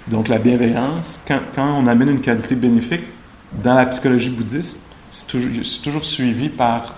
[0.07, 3.03] Donc la bienveillance, quand, on amène une qualité bénéfique,
[3.63, 4.79] dans la psychologie bouddhiste,
[5.11, 5.27] c'est
[5.81, 6.95] toujours, suivi par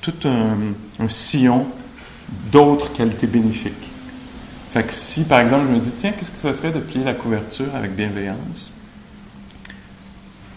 [0.00, 1.66] tout un, sillon
[2.50, 3.72] d'autres qualités bénéfiques.
[4.72, 7.04] Fait que si, par exemple, je me dis, tiens, qu'est-ce que ça serait de plier
[7.04, 8.72] la couverture avec bienveillance?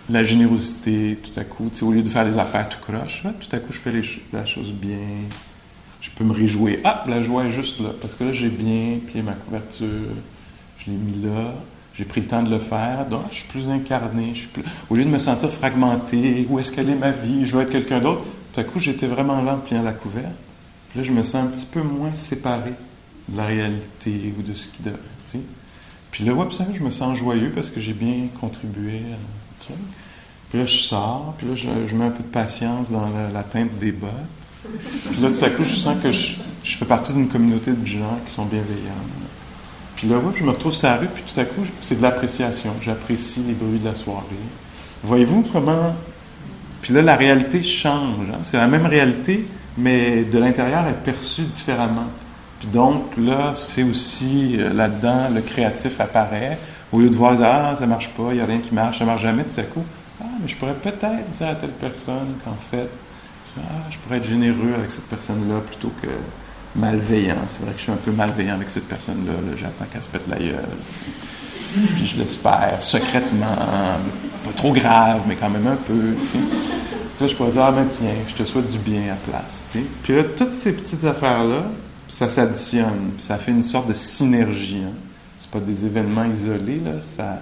[0.09, 3.59] La générosité, tout à coup, au lieu de faire les affaires tout croche, tout à
[3.59, 3.91] coup, je fais
[4.33, 4.97] la chose bien,
[5.99, 6.77] je peux me réjouir.
[6.83, 9.87] Ah, la joie est juste là, parce que là, j'ai bien plié ma couverture,
[10.77, 11.55] je l'ai mis là,
[11.97, 14.63] j'ai pris le temps de le faire, donc je suis plus incarné, je suis plus...
[14.91, 17.71] au lieu de me sentir fragmenté, où est-ce qu'elle est ma vie, je veux être
[17.71, 18.21] quelqu'un d'autre,
[18.53, 20.31] tout à coup, j'étais vraiment là en pliant la couverture.
[20.95, 22.73] là, je me sens un petit peu moins séparé
[23.27, 24.99] de la réalité ou de ce qui devrait.
[26.11, 29.17] Puis là, ouais, ça, je me sens joyeux parce que j'ai bien contribué à
[30.49, 33.77] Puis là, je sors, puis là, je, mets un peu de patience dans la teinte
[33.79, 34.09] des bottes.
[35.11, 38.19] Puis là, tout à coup, je sens que je, fais partie d'une communauté de gens
[38.25, 38.93] qui sont bienveillants.
[39.95, 42.71] Puis là, je me retrouve sur la rue, puis tout à coup, c'est de l'appréciation.
[42.81, 44.25] J'apprécie les bruits de la soirée.
[45.03, 45.95] Voyez-vous comment...
[46.81, 48.27] Puis là, la réalité change.
[48.31, 48.39] Hein.
[48.43, 49.47] C'est la même réalité,
[49.77, 52.07] mais de l'intérieur, elle est perçue différemment.
[52.59, 56.57] Puis donc, là, c'est aussi euh, là-dedans, le créatif apparaît.
[56.91, 59.05] Au lieu de voir, ah, ça marche pas, il n'y a rien qui marche, ça
[59.05, 59.83] marche jamais, tout à coup,
[60.21, 62.89] ah, mais je pourrais peut-être dire à telle personne qu'en fait,
[63.57, 66.07] ah, je pourrais être généreux avec cette personne-là plutôt que
[66.75, 67.35] malveillant.
[67.49, 69.33] C'est vrai que je suis un peu malveillant avec cette personne-là.
[69.57, 70.55] J'attends qu'elle se pète la gueule.
[71.95, 73.55] Puis je l'espère secrètement,
[74.43, 76.15] pas trop grave, mais quand même un peu.
[77.19, 79.65] Là, je pourrais dire, ah ben tiens, je te souhaite du bien à place.
[80.03, 81.63] Puis là, toutes ces petites affaires-là,
[82.09, 84.83] ça s'additionne, ça fait une sorte de synergie.
[84.85, 84.93] Hein.
[85.59, 87.41] Des événements isolés, là, ça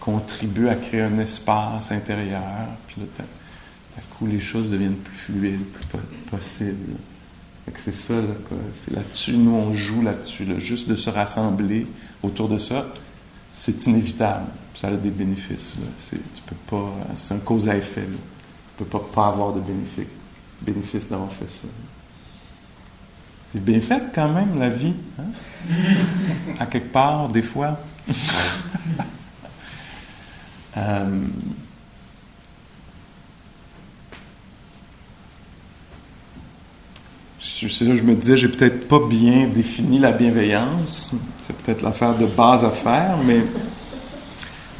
[0.00, 2.42] contribue à créer un espace intérieur.
[2.86, 5.98] Puis là, d'un coup, les choses deviennent plus fluides, plus
[6.30, 6.96] possibles.
[7.76, 8.14] C'est ça,
[8.74, 11.86] c'est là-dessus, nous on joue là-dessus, juste de se rassembler
[12.22, 12.86] autour de ça,
[13.52, 14.46] c'est inévitable.
[14.74, 15.76] Ça a des bénéfices.
[15.98, 18.02] C'est, tu peux pas, c'est un cause à effet.
[18.02, 20.06] Tu peux pas, pas avoir de bénéfice,
[20.60, 21.68] bénéfice d'avoir fait ça.
[23.54, 24.94] C'est bien fait quand même, la vie.
[25.16, 25.26] Hein?
[26.58, 27.78] à quelque part, des fois.
[30.76, 31.20] euh,
[37.38, 41.12] je, me disais, j'ai peut-être pas bien défini la bienveillance.
[41.46, 43.44] C'est peut-être l'affaire de base à faire, mais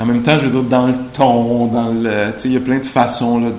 [0.00, 2.34] en même temps, je veux dire, dans le ton, dans le.
[2.44, 3.50] Il y a plein de façons là,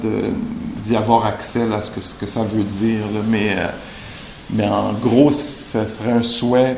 [0.84, 3.06] d'y avoir accès à ce que, ce que ça veut dire.
[3.30, 3.68] mais, euh,
[4.50, 6.78] mais en gros, ce serait un souhait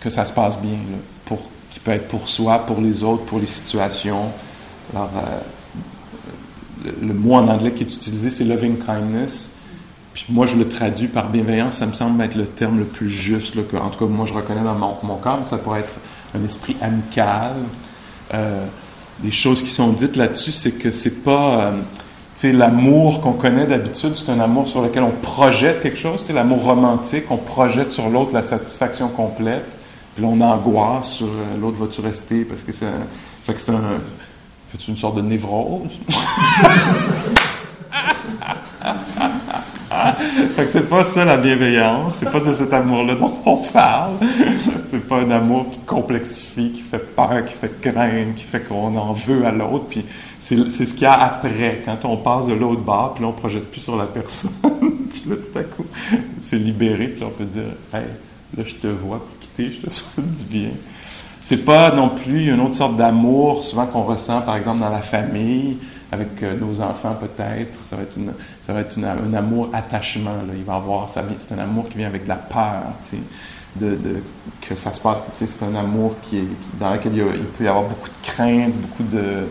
[0.00, 0.78] que ça se passe bien,
[1.24, 1.38] pour,
[1.70, 4.30] qui peut être pour soi, pour les autres, pour les situations.
[4.92, 9.50] Alors, euh, le, mot en anglais qui est utilisé, c'est loving kindness.
[10.12, 13.08] Puis moi, je le traduis par bienveillance, ça me semble être le terme le plus
[13.08, 15.80] juste, là, que, en tout cas, moi, je reconnais dans mon, mon corps, ça pourrait
[15.80, 15.94] être
[16.34, 17.54] un esprit amical.
[18.32, 18.66] Euh,
[19.20, 21.72] des choses qui sont dites là-dessus, c'est que c'est pas, euh,
[22.42, 26.62] l'amour qu'on connaît d'habitude, c'est un amour sur lequel on projette quelque chose, c'est l'amour
[26.62, 29.66] romantique, on projette sur l'autre la satisfaction complète,
[30.14, 32.86] puis là, on angoisse sur euh, l'autre va-tu rester, parce que ça,
[33.44, 34.00] fait que c'est un,
[34.88, 35.98] une sorte de névrose?
[40.54, 44.14] fait que c'est pas ça la bienveillance, c'est pas de cet amour-là dont on parle.
[44.86, 48.96] c'est pas un amour qui complexifie, qui fait peur, qui fait craindre, qui fait qu'on
[48.96, 49.86] en veut à l'autre.
[49.88, 50.04] Puis
[50.44, 53.32] c'est, ce qu'il y a après, quand on passe de l'autre bord, puis là on
[53.32, 54.52] projette plus sur la personne.
[54.62, 55.86] puis là tout à coup,
[56.38, 57.62] c'est libéré, puis là on peut dire,
[57.94, 58.04] hey,
[58.54, 60.70] là je te vois pour quitter, je te souhaite du bien.
[61.40, 65.00] C'est pas non plus une autre sorte d'amour, souvent qu'on ressent par exemple dans la
[65.00, 65.78] famille
[66.12, 67.78] avec euh, nos enfants peut-être.
[67.86, 68.18] Ça va être,
[68.60, 70.30] ça va être un amour attachement.
[70.30, 70.52] Là.
[70.54, 72.82] Il va avoir, c'est un amour qui vient avec la peur,
[73.76, 74.22] de, de,
[74.60, 75.18] que ça se passe.
[75.32, 76.48] Tu sais, c'est un amour qui est,
[76.78, 79.46] dans lequel il, peut y avoir beaucoup de crainte, beaucoup de,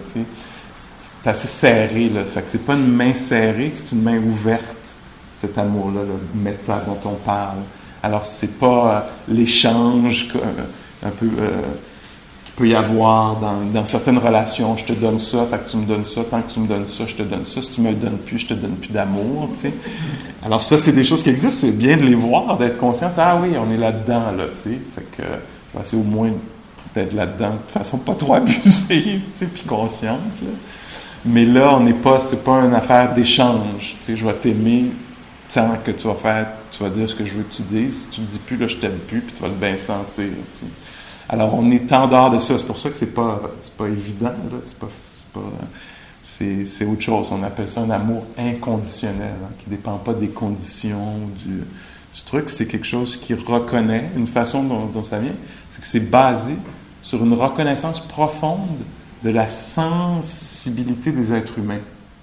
[1.23, 2.09] c'est assez serré.
[2.09, 2.25] Là.
[2.25, 4.77] Fait que c'est pas une main serrée, c'est une main ouverte.
[5.31, 7.57] Cet amour-là, le méta dont on parle.
[8.03, 10.31] Alors c'est pas euh, l'échange
[11.03, 11.61] un peu euh,
[12.55, 14.77] peut y avoir dans, dans, certaines relations.
[14.77, 16.21] Je te donne ça, fait que tu me donnes ça.
[16.29, 17.61] Tant que tu me donnes ça, je te donne ça.
[17.61, 19.49] Si tu me le donnes plus, je te donne plus d'amour.
[19.53, 19.73] Tu sais.
[20.45, 21.61] Alors ça, c'est des choses qui existent.
[21.61, 23.11] C'est bien de les voir, d'être conscient.
[23.17, 24.45] ah oui, on est là-dedans, là.
[24.53, 24.77] Tu sais.
[24.95, 25.23] Fait que
[25.83, 26.29] c'est au moins
[26.93, 30.19] d'être là-dedans de façon pas trop abusive, tu sais, puis consciente.
[30.43, 30.49] Là.
[31.25, 33.95] Mais là, on n'est pas, c'est pas une affaire d'échange.
[33.99, 34.91] Tu sais, je vais t'aimer
[35.53, 38.03] tant que tu vas faire, tu vas dire ce que je veux que tu dises.
[38.03, 40.25] Si tu le dis plus, là, je t'aime plus, puis tu vas le bien sentir.
[41.29, 42.57] Alors, on est en dehors de ça.
[42.57, 43.41] C'est pour ça que c'est pas,
[43.77, 44.33] pas évident.
[44.61, 44.89] C'est, pas,
[46.23, 47.29] c'est, c'est, autre chose.
[47.31, 51.61] On appelle ça un amour inconditionnel, hein, qui dépend pas des conditions du,
[52.13, 52.49] du, truc.
[52.49, 55.31] C'est quelque chose qui reconnaît, une façon dont, ça vient,
[55.69, 56.55] c'est que c'est basé
[57.01, 58.79] sur une reconnaissance profonde
[59.23, 61.79] de la sensibilité des êtres humains.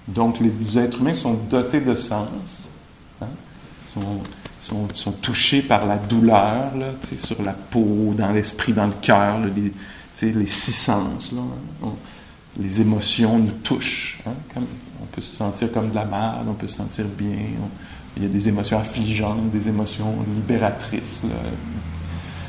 [0.07, 2.69] Donc, les êtres humains sont dotés de sens,
[3.21, 3.27] hein,
[4.59, 9.39] sont, sont, touchés par la douleur, là, sur la peau, dans l'esprit, dans le cœur,
[9.39, 11.33] les, les six sens.
[11.35, 11.89] Hein.
[12.59, 14.19] les émotions nous touchent.
[14.27, 14.61] Hein,
[15.01, 17.37] on peut se sentir comme de la merde, on peut se sentir bien.
[18.17, 21.23] il y a des émotions affligeantes, des émotions libératrices,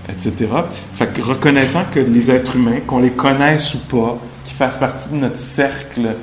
[0.09, 0.49] etc.
[0.95, 5.09] Fait que reconnaissant que les êtres humains, qu'on les connaisse ou pas, qui fassent partie
[5.11, 6.17] de notre cercle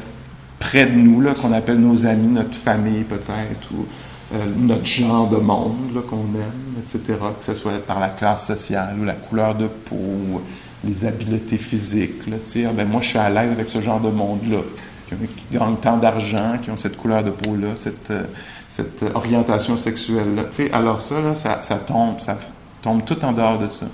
[0.59, 3.85] près de nous, qu'on appelle nos amis, notre famille peut-être, ou
[4.33, 8.95] euh, notre genre de monde qu'on aime, etc., que ce soit par la classe sociale
[8.99, 10.41] ou la couleur de peau, ou
[10.83, 12.27] les habiletés physiques.
[12.27, 14.59] Là, ah, ben moi, je suis à l'aise avec ce genre de monde-là,
[15.07, 18.23] qui, qui gagnent tant d'argent, qui ont cette couleur de peau-là, cette, euh,
[18.69, 20.43] cette orientation sexuelle-là.
[20.73, 22.37] Alors ça, là, ça, ça, tombe, ça
[22.81, 23.87] tombe tout en dehors de ça.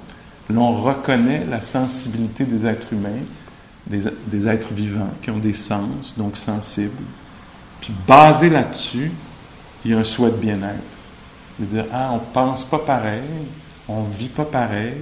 [0.50, 3.24] Là, on reconnaît la sensibilité des êtres humains,
[3.88, 6.92] des, êtres vivants qui ont des sens, donc sensibles.
[7.82, 9.12] Puis basé là-dessus,
[9.84, 10.82] il y a un souhait de bien-être.
[11.60, 13.22] De dire, ah, on pense pas pareil,
[13.88, 14.98] on vit pas pareil,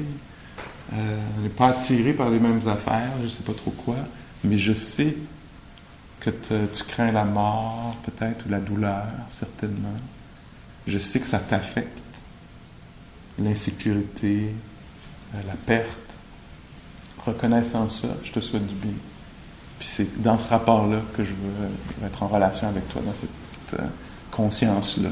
[0.94, 3.96] euh, on n'est pas attiré par les mêmes affaires, je sais pas trop quoi,
[4.44, 5.16] mais je sais
[6.20, 9.98] que tu crains la mort, peut-être, ou la douleur, certainement.
[10.88, 11.98] Je sais que ça t'affecte.
[13.40, 14.54] L'insécurité,
[15.34, 16.03] euh, la perte.
[17.26, 18.94] Reconnaissant ça, je te souhaite du bien.
[19.80, 23.80] Puis c'est dans ce rapport-là que je veux être en relation avec toi, dans cette
[23.80, 23.86] euh,
[24.32, 25.10] conscience-là,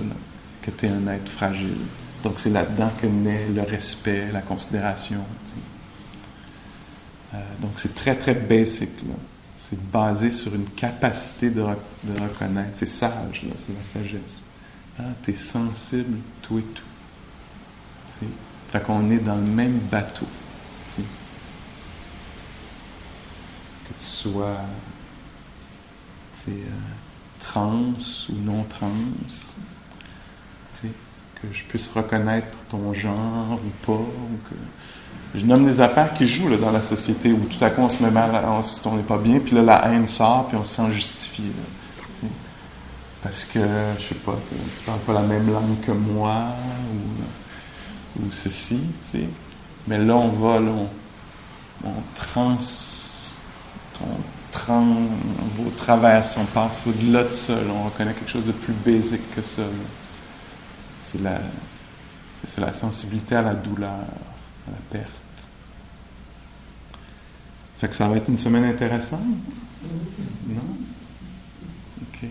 [0.62, 1.78] que tu es un être fragile.
[2.24, 5.20] Donc c'est là-dedans que naît le respect, la considération.
[7.34, 8.90] Euh, donc c'est très, très basic.
[9.08, 9.16] Là.
[9.58, 12.72] C'est basé sur une capacité de, reconnaître.
[12.74, 14.44] C'est sage, c'est la sagesse.
[15.00, 16.84] Ah, tu es sensible, tout et tout.
[18.08, 18.26] T'sais.
[18.70, 20.28] Fait qu'on est dans le même bateau.
[20.88, 21.04] T'sais.
[24.02, 24.58] Sois
[26.50, 26.52] euh,
[27.40, 27.94] trans
[28.30, 28.90] ou non trans,
[30.82, 34.04] que je puisse reconnaître ton genre ou pas,
[34.50, 34.56] que
[35.40, 38.04] je nomme des affaires qui jouent dans la société où tout à coup on se
[38.04, 38.32] met mal,
[38.86, 41.46] on n'est pas bien, puis là la haine sort, puis on se sent justifié.
[43.24, 43.60] parce que,
[43.98, 46.48] je sais pas, tu parles pas la même langue que moi,
[48.20, 48.82] ou, ceci.
[49.88, 50.72] Mais là, on va, là,
[51.84, 52.60] on trans,
[54.02, 58.46] on, trans, on va au travers, on passe au-delà de ça, on reconnaît quelque chose
[58.46, 59.64] de plus basique que ça.
[61.02, 61.40] C'est la,
[62.44, 65.10] c'est la sensibilité à la douleur, à la perte.
[67.80, 69.22] Fait que ça va être une semaine intéressante?
[70.48, 70.62] Non?
[72.04, 72.30] OK.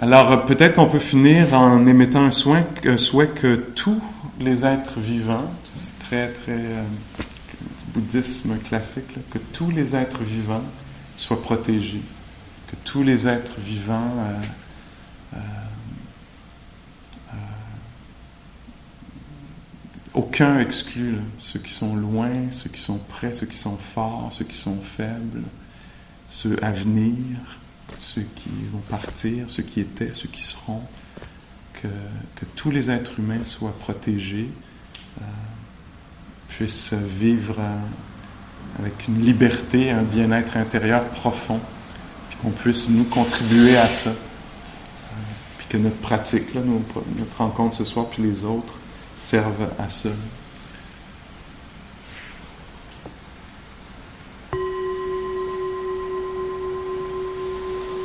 [0.00, 4.00] Alors, peut-être qu'on peut finir en émettant un, souhait que tous
[4.40, 6.82] les êtres vivants, c'est très, très euh,
[7.94, 10.64] bouddhisme classique, que tous les êtres vivants
[11.16, 12.02] soient protégés,
[12.68, 15.38] que tous les êtres vivants euh, euh,
[20.12, 24.44] Aucun exclut ceux qui sont loin, ceux qui sont près, ceux qui sont forts, ceux
[24.44, 25.42] qui sont faibles,
[26.28, 27.16] ceux à venir,
[27.98, 30.82] ceux qui vont partir, ceux qui étaient, ceux qui seront.
[31.74, 34.50] Que, tous les êtres humains soient protégés,
[35.22, 35.24] euh,
[36.50, 37.56] puissent vivre
[38.78, 41.60] avec une liberté, un bien-être intérieur profond,
[42.28, 44.10] puis qu'on puisse nous contribuer à ça.
[44.10, 44.14] Euh,
[45.58, 48.74] puis que notre pratique, notre rencontre ce soir, puis les autres,
[49.16, 50.08] servent à ça.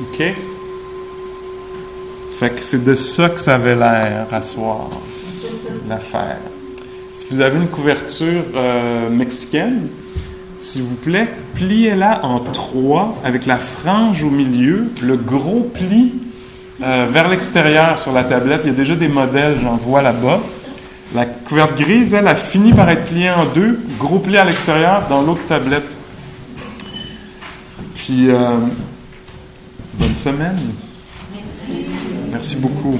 [0.01, 0.23] OK?
[2.39, 4.89] Fait que c'est de ça que ça avait l'air à soir,
[5.87, 6.39] l'affaire.
[7.15, 9.87] Si vous avez une couverture euh, mexicaine,
[10.59, 16.11] s'il vous plaît, pliez-la en trois avec la frange au milieu, le gros pli
[16.83, 18.63] euh, vers l'extérieur sur la tablette.
[18.65, 20.41] Il y a déjà des modèles, j'en vois là-bas.
[21.13, 25.03] La couverte grise, elle, a fini par être pliée en deux, gros pli à l'extérieur,
[25.09, 25.89] dans l'autre tablette.
[27.95, 28.57] Puis, euh,
[29.93, 30.59] bonne semaine.
[31.33, 31.85] Merci.
[32.29, 32.99] Merci beaucoup.